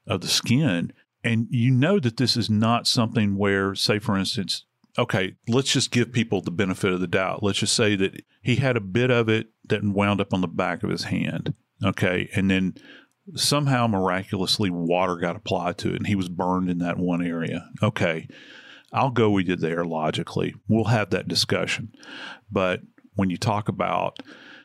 of 0.06 0.20
the 0.20 0.28
skin. 0.28 0.92
And 1.24 1.46
you 1.50 1.70
know 1.70 2.00
that 2.00 2.16
this 2.16 2.36
is 2.36 2.50
not 2.50 2.86
something 2.86 3.36
where, 3.36 3.74
say, 3.74 3.98
for 3.98 4.16
instance, 4.16 4.64
okay, 4.98 5.34
let's 5.48 5.72
just 5.72 5.90
give 5.90 6.12
people 6.12 6.42
the 6.42 6.50
benefit 6.50 6.92
of 6.92 7.00
the 7.00 7.06
doubt. 7.06 7.42
Let's 7.42 7.60
just 7.60 7.74
say 7.74 7.96
that 7.96 8.24
he 8.42 8.56
had 8.56 8.76
a 8.76 8.80
bit 8.80 9.10
of 9.10 9.28
it 9.28 9.48
that 9.66 9.84
wound 9.84 10.20
up 10.20 10.34
on 10.34 10.40
the 10.40 10.48
back 10.48 10.82
of 10.82 10.90
his 10.90 11.04
hand. 11.04 11.54
Okay. 11.84 12.28
And 12.34 12.50
then 12.50 12.74
somehow 13.34 13.86
miraculously 13.86 14.70
water 14.70 15.16
got 15.16 15.36
applied 15.36 15.78
to 15.78 15.90
it 15.90 15.96
and 15.96 16.06
he 16.06 16.16
was 16.16 16.28
burned 16.28 16.68
in 16.68 16.78
that 16.78 16.98
one 16.98 17.24
area. 17.24 17.68
Okay. 17.82 18.28
I'll 18.92 19.10
go 19.10 19.30
with 19.30 19.48
you 19.48 19.56
there 19.56 19.84
logically. 19.84 20.54
We'll 20.68 20.84
have 20.84 21.10
that 21.10 21.28
discussion. 21.28 21.92
But 22.50 22.80
when 23.14 23.30
you 23.30 23.36
talk 23.36 23.68
about 23.68 24.22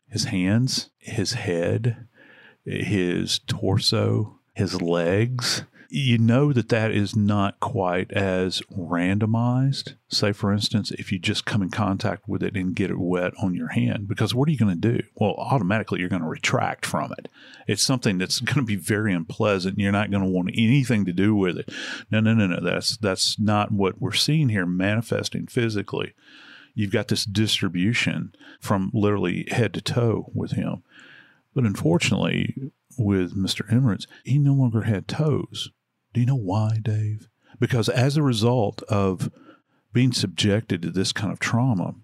his 0.09 0.25
hands, 0.25 0.89
his 0.97 1.33
head, 1.33 2.07
his 2.65 3.39
torso, 3.39 4.39
his 4.53 4.81
legs, 4.81 5.63
you 5.89 6.17
know 6.17 6.53
that 6.53 6.69
that 6.69 6.91
is 6.91 7.15
not 7.15 7.59
quite 7.59 8.11
as 8.11 8.61
randomized. 8.75 9.95
Say, 10.09 10.31
for 10.31 10.51
instance, 10.51 10.91
if 10.91 11.11
you 11.11 11.19
just 11.19 11.45
come 11.45 11.61
in 11.61 11.69
contact 11.69 12.27
with 12.27 12.43
it 12.43 12.55
and 12.55 12.75
get 12.75 12.89
it 12.89 12.99
wet 12.99 13.33
on 13.41 13.53
your 13.53 13.69
hand, 13.69 14.07
because 14.07 14.33
what 14.33 14.47
are 14.47 14.51
you 14.51 14.57
going 14.57 14.79
to 14.79 14.93
do? 14.93 15.03
Well, 15.15 15.35
automatically 15.37 15.99
you're 15.99 16.09
going 16.09 16.21
to 16.21 16.27
retract 16.27 16.85
from 16.85 17.13
it. 17.17 17.29
It's 17.67 17.83
something 17.83 18.17
that's 18.17 18.39
going 18.39 18.55
to 18.55 18.63
be 18.63 18.75
very 18.75 19.13
unpleasant. 19.13 19.79
You're 19.79 19.91
not 19.91 20.11
going 20.11 20.23
to 20.23 20.29
want 20.29 20.51
anything 20.53 21.05
to 21.05 21.13
do 21.13 21.35
with 21.35 21.57
it. 21.57 21.69
No, 22.11 22.19
no, 22.19 22.33
no, 22.33 22.47
no. 22.47 22.59
That's 22.61 22.97
that's 22.97 23.39
not 23.39 23.71
what 23.71 24.01
we're 24.01 24.11
seeing 24.13 24.49
here 24.49 24.65
manifesting 24.65 25.47
physically. 25.47 26.13
You've 26.73 26.91
got 26.91 27.07
this 27.07 27.25
distribution 27.25 28.33
from 28.59 28.91
literally 28.93 29.47
head 29.49 29.73
to 29.73 29.81
toe 29.81 30.31
with 30.33 30.51
him. 30.51 30.83
But 31.55 31.65
unfortunately, 31.65 32.71
with 32.97 33.35
Mr. 33.35 33.67
Imirowicz, 33.69 34.05
he 34.23 34.37
no 34.37 34.53
longer 34.53 34.83
had 34.83 35.07
toes. 35.07 35.71
Do 36.13 36.19
you 36.19 36.25
know 36.25 36.35
why, 36.35 36.79
Dave? 36.81 37.29
Because 37.59 37.89
as 37.89 38.17
a 38.17 38.23
result 38.23 38.83
of 38.83 39.31
being 39.93 40.11
subjected 40.11 40.81
to 40.81 40.91
this 40.91 41.11
kind 41.11 41.31
of 41.31 41.39
trauma, 41.39 41.95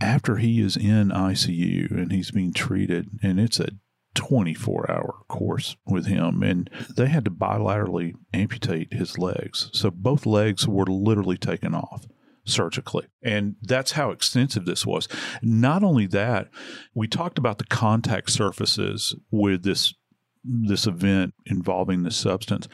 after 0.00 0.36
he 0.36 0.60
is 0.60 0.76
in 0.76 1.08
ICU 1.08 1.90
and 1.90 2.12
he's 2.12 2.30
being 2.30 2.52
treated, 2.52 3.08
and 3.22 3.40
it's 3.40 3.60
a 3.60 3.70
24 4.14 4.90
hour 4.90 5.14
course 5.28 5.76
with 5.86 6.06
him, 6.06 6.42
and 6.42 6.70
they 6.96 7.06
had 7.06 7.24
to 7.24 7.30
bilaterally 7.30 8.14
amputate 8.32 8.92
his 8.92 9.18
legs. 9.18 9.70
So 9.72 9.90
both 9.90 10.26
legs 10.26 10.66
were 10.66 10.86
literally 10.86 11.36
taken 11.36 11.74
off 11.74 12.06
surgically. 12.44 13.06
And 13.22 13.56
that's 13.62 13.92
how 13.92 14.10
extensive 14.10 14.64
this 14.64 14.86
was. 14.86 15.06
Not 15.42 15.84
only 15.84 16.06
that, 16.06 16.48
we 16.94 17.06
talked 17.06 17.38
about 17.38 17.58
the 17.58 17.66
contact 17.66 18.30
surfaces 18.30 19.14
with 19.30 19.62
this 19.62 19.94
this 20.44 20.86
event 20.86 21.34
involving 21.46 22.04
this 22.04 22.16
substance. 22.16 22.68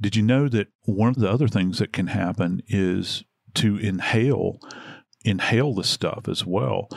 Did 0.00 0.16
you 0.16 0.22
know 0.22 0.48
that 0.48 0.68
one 0.84 1.10
of 1.10 1.16
the 1.16 1.30
other 1.30 1.48
things 1.48 1.78
that 1.78 1.92
can 1.92 2.08
happen 2.08 2.62
is 2.68 3.24
to 3.54 3.76
inhale 3.76 4.60
inhale 5.24 5.74
the 5.74 5.84
stuff 5.84 6.28
as 6.28 6.46
well. 6.46 6.88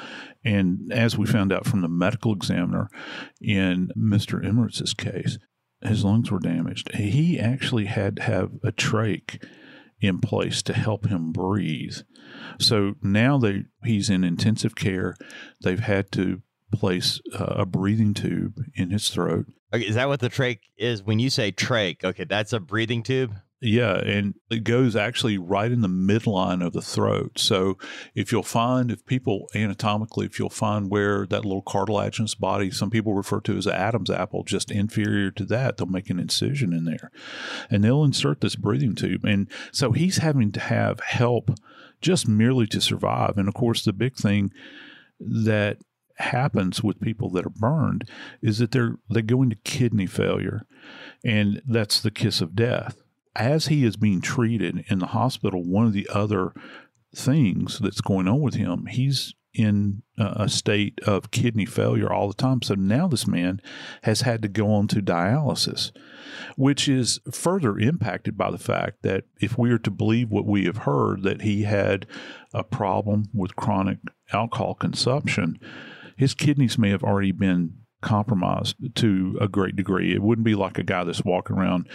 And 0.43 0.91
as 0.91 1.17
we 1.17 1.25
found 1.25 1.51
out 1.51 1.65
from 1.65 1.81
the 1.81 1.89
medical 1.89 2.33
examiner 2.33 2.89
in 3.41 3.91
Mr. 3.97 4.43
Imirowicz' 4.43 4.95
case, 4.95 5.37
his 5.81 6.05
lungs 6.05 6.31
were 6.31 6.39
damaged. 6.39 6.93
He 6.95 7.39
actually 7.39 7.85
had 7.85 8.17
to 8.17 8.21
have 8.23 8.51
a 8.63 8.71
trach 8.71 9.43
in 9.99 10.19
place 10.19 10.61
to 10.63 10.73
help 10.73 11.07
him 11.07 11.31
breathe. 11.31 11.97
So 12.59 12.95
now 13.01 13.37
they 13.37 13.65
he's 13.83 14.09
in 14.09 14.23
intensive 14.23 14.75
care. 14.75 15.15
They've 15.63 15.79
had 15.79 16.11
to 16.13 16.41
place 16.71 17.19
uh, 17.33 17.55
a 17.57 17.65
breathing 17.65 18.13
tube 18.13 18.61
in 18.75 18.91
his 18.91 19.09
throat 19.09 19.47
Okay, 19.73 19.85
is 19.85 19.95
that 19.95 20.07
what 20.07 20.19
the 20.19 20.29
trach 20.29 20.59
is? 20.77 21.03
When 21.03 21.19
you 21.19 21.29
say 21.29 21.51
trach, 21.51 22.03
okay, 22.03 22.25
that's 22.25 22.53
a 22.53 22.59
breathing 22.59 23.03
tube. 23.03 23.33
Yeah, 23.63 23.97
and 23.97 24.33
it 24.49 24.63
goes 24.63 24.95
actually 24.95 25.37
right 25.37 25.71
in 25.71 25.81
the 25.81 25.87
midline 25.87 26.65
of 26.65 26.73
the 26.73 26.81
throat. 26.81 27.37
So 27.37 27.77
if 28.15 28.31
you'll 28.31 28.41
find, 28.41 28.89
if 28.89 29.05
people 29.05 29.47
anatomically, 29.53 30.25
if 30.25 30.39
you'll 30.39 30.49
find 30.49 30.89
where 30.89 31.27
that 31.27 31.45
little 31.45 31.61
cartilaginous 31.61 32.33
body, 32.33 32.71
some 32.71 32.89
people 32.89 33.13
refer 33.13 33.39
to 33.41 33.55
as 33.55 33.67
Adam's 33.67 34.09
apple, 34.09 34.43
just 34.43 34.71
inferior 34.71 35.29
to 35.31 35.45
that, 35.45 35.77
they'll 35.77 35.85
make 35.85 36.09
an 36.09 36.19
incision 36.19 36.73
in 36.73 36.85
there, 36.85 37.11
and 37.69 37.83
they'll 37.83 38.03
insert 38.03 38.41
this 38.41 38.55
breathing 38.55 38.95
tube. 38.95 39.23
And 39.23 39.47
so 39.71 39.91
he's 39.91 40.17
having 40.17 40.51
to 40.53 40.59
have 40.59 40.99
help 41.01 41.51
just 42.01 42.27
merely 42.27 42.65
to 42.65 42.81
survive. 42.81 43.37
And 43.37 43.47
of 43.47 43.53
course, 43.53 43.85
the 43.85 43.93
big 43.93 44.15
thing 44.15 44.51
that 45.19 45.77
happens 46.21 46.83
with 46.83 46.99
people 47.01 47.29
that 47.31 47.45
are 47.45 47.49
burned 47.49 48.09
is 48.41 48.59
that 48.59 48.71
they're 48.71 48.97
they 49.09 49.21
go 49.21 49.41
into 49.41 49.55
kidney 49.57 50.05
failure 50.05 50.65
and 51.23 51.61
that's 51.67 52.01
the 52.01 52.11
kiss 52.11 52.41
of 52.41 52.55
death. 52.55 53.01
As 53.35 53.67
he 53.67 53.85
is 53.85 53.95
being 53.95 54.21
treated 54.21 54.83
in 54.89 54.99
the 54.99 55.07
hospital 55.07 55.63
one 55.63 55.85
of 55.85 55.93
the 55.93 56.09
other 56.13 56.53
things 57.15 57.79
that's 57.79 58.01
going 58.01 58.27
on 58.27 58.39
with 58.39 58.55
him 58.55 58.85
he's 58.87 59.33
in 59.53 60.01
a 60.17 60.47
state 60.47 60.97
of 61.05 61.29
kidney 61.31 61.65
failure 61.65 62.09
all 62.11 62.29
the 62.29 62.33
time. 62.33 62.61
So 62.61 62.73
now 62.73 63.09
this 63.09 63.27
man 63.27 63.61
has 64.03 64.21
had 64.21 64.41
to 64.43 64.47
go 64.47 64.73
on 64.73 64.87
to 64.87 65.01
dialysis 65.01 65.91
which 66.55 66.87
is 66.87 67.19
further 67.31 67.77
impacted 67.77 68.37
by 68.37 68.51
the 68.51 68.57
fact 68.57 69.01
that 69.03 69.25
if 69.39 69.57
we 69.57 69.71
are 69.71 69.77
to 69.79 69.91
believe 69.91 70.29
what 70.29 70.45
we 70.45 70.65
have 70.65 70.77
heard 70.77 71.23
that 71.23 71.41
he 71.41 71.63
had 71.63 72.05
a 72.53 72.63
problem 72.63 73.29
with 73.33 73.55
chronic 73.55 73.97
alcohol 74.33 74.73
consumption 74.73 75.59
his 76.15 76.33
kidneys 76.33 76.77
may 76.77 76.89
have 76.89 77.03
already 77.03 77.31
been 77.31 77.75
compromised 78.01 78.75
to 78.95 79.37
a 79.39 79.47
great 79.47 79.75
degree. 79.75 80.13
It 80.13 80.23
wouldn't 80.23 80.45
be 80.45 80.55
like 80.55 80.79
a 80.79 80.83
guy 80.83 81.03
that's 81.03 81.23
walking 81.23 81.55
around 81.55 81.87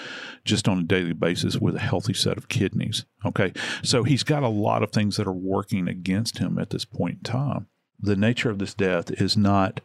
just 0.44 0.68
on 0.68 0.78
a 0.78 0.84
daily 0.84 1.12
basis 1.12 1.56
with 1.56 1.74
a 1.74 1.80
healthy 1.80 2.14
set 2.14 2.36
of 2.36 2.48
kidneys. 2.48 3.04
Okay. 3.24 3.52
So 3.82 4.04
he's 4.04 4.22
got 4.22 4.44
a 4.44 4.48
lot 4.48 4.84
of 4.84 4.92
things 4.92 5.16
that 5.16 5.26
are 5.26 5.32
working 5.32 5.88
against 5.88 6.38
him 6.38 6.58
at 6.58 6.70
this 6.70 6.84
point 6.84 7.18
in 7.18 7.22
time. 7.24 7.66
The 7.98 8.14
nature 8.14 8.50
of 8.50 8.58
this 8.58 8.74
death 8.74 9.10
is 9.10 9.36
not, 9.36 9.80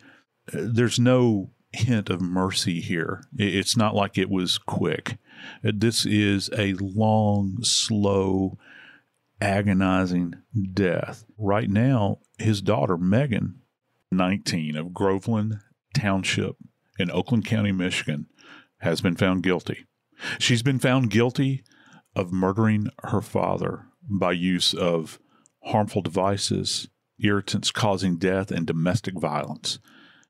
there's 0.53 0.99
no 0.99 1.49
hint 1.73 2.09
of 2.09 2.21
mercy 2.21 2.81
here. 2.81 3.23
It's 3.37 3.75
not 3.75 3.95
like 3.95 4.17
it 4.17 4.29
was 4.29 4.57
quick. 4.57 5.17
This 5.63 6.05
is 6.05 6.49
a 6.55 6.73
long, 6.73 7.63
slow, 7.63 8.59
agonizing 9.39 10.35
death. 10.73 11.23
Right 11.37 11.69
now, 11.69 12.19
his 12.37 12.61
daughter, 12.61 12.97
Megan, 12.97 13.60
19 14.11 14.75
of 14.75 14.93
Groveland 14.93 15.59
Township 15.93 16.57
in 16.99 17.09
Oakland 17.09 17.45
County, 17.45 17.71
Michigan, 17.71 18.27
has 18.79 19.01
been 19.01 19.15
found 19.15 19.43
guilty. 19.43 19.85
She's 20.37 20.61
been 20.61 20.79
found 20.79 21.09
guilty 21.09 21.63
of 22.15 22.31
murdering 22.31 22.89
her 23.03 23.21
father 23.21 23.85
by 24.03 24.33
use 24.33 24.73
of 24.73 25.19
harmful 25.63 26.01
devices, 26.01 26.89
irritants 27.19 27.71
causing 27.71 28.17
death, 28.17 28.51
and 28.51 28.67
domestic 28.67 29.17
violence. 29.19 29.79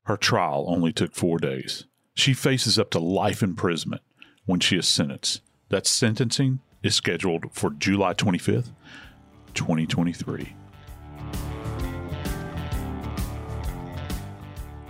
Her 0.04 0.16
trial 0.16 0.66
only 0.68 0.92
took 0.92 1.14
four 1.14 1.38
days. 1.38 1.86
She 2.14 2.34
faces 2.34 2.78
up 2.78 2.90
to 2.90 2.98
life 2.98 3.42
imprisonment 3.42 4.02
when 4.46 4.60
she 4.60 4.76
is 4.76 4.86
sentenced. 4.86 5.40
That 5.70 5.86
sentencing 5.86 6.60
is 6.82 6.94
scheduled 6.94 7.52
for 7.52 7.70
July 7.70 8.14
25th, 8.14 8.72
2023. 9.54 10.54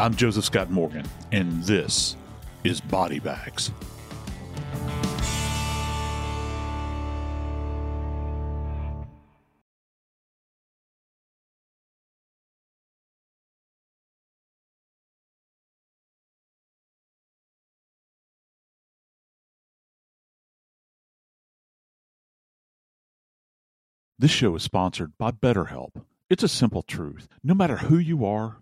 I'm 0.03 0.17
Joseph 0.17 0.45
Scott 0.45 0.69
Morgan, 0.69 1.07
and 1.31 1.63
this 1.63 2.17
is 2.65 2.81
Body 2.81 3.21
Bags. 3.21 3.71
This 24.19 24.33
show 24.33 24.57
is 24.57 24.65
sponsored 24.65 25.13
by 25.17 25.31
BetterHelp. 25.31 26.03
It's 26.29 26.43
a 26.43 26.49
simple 26.49 26.83
truth. 26.83 27.29
No 27.45 27.55
matter 27.55 27.77
who 27.77 27.99
you 27.99 28.25
are, 28.25 28.62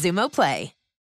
Xumo 0.01 0.31
Play. 0.31 0.80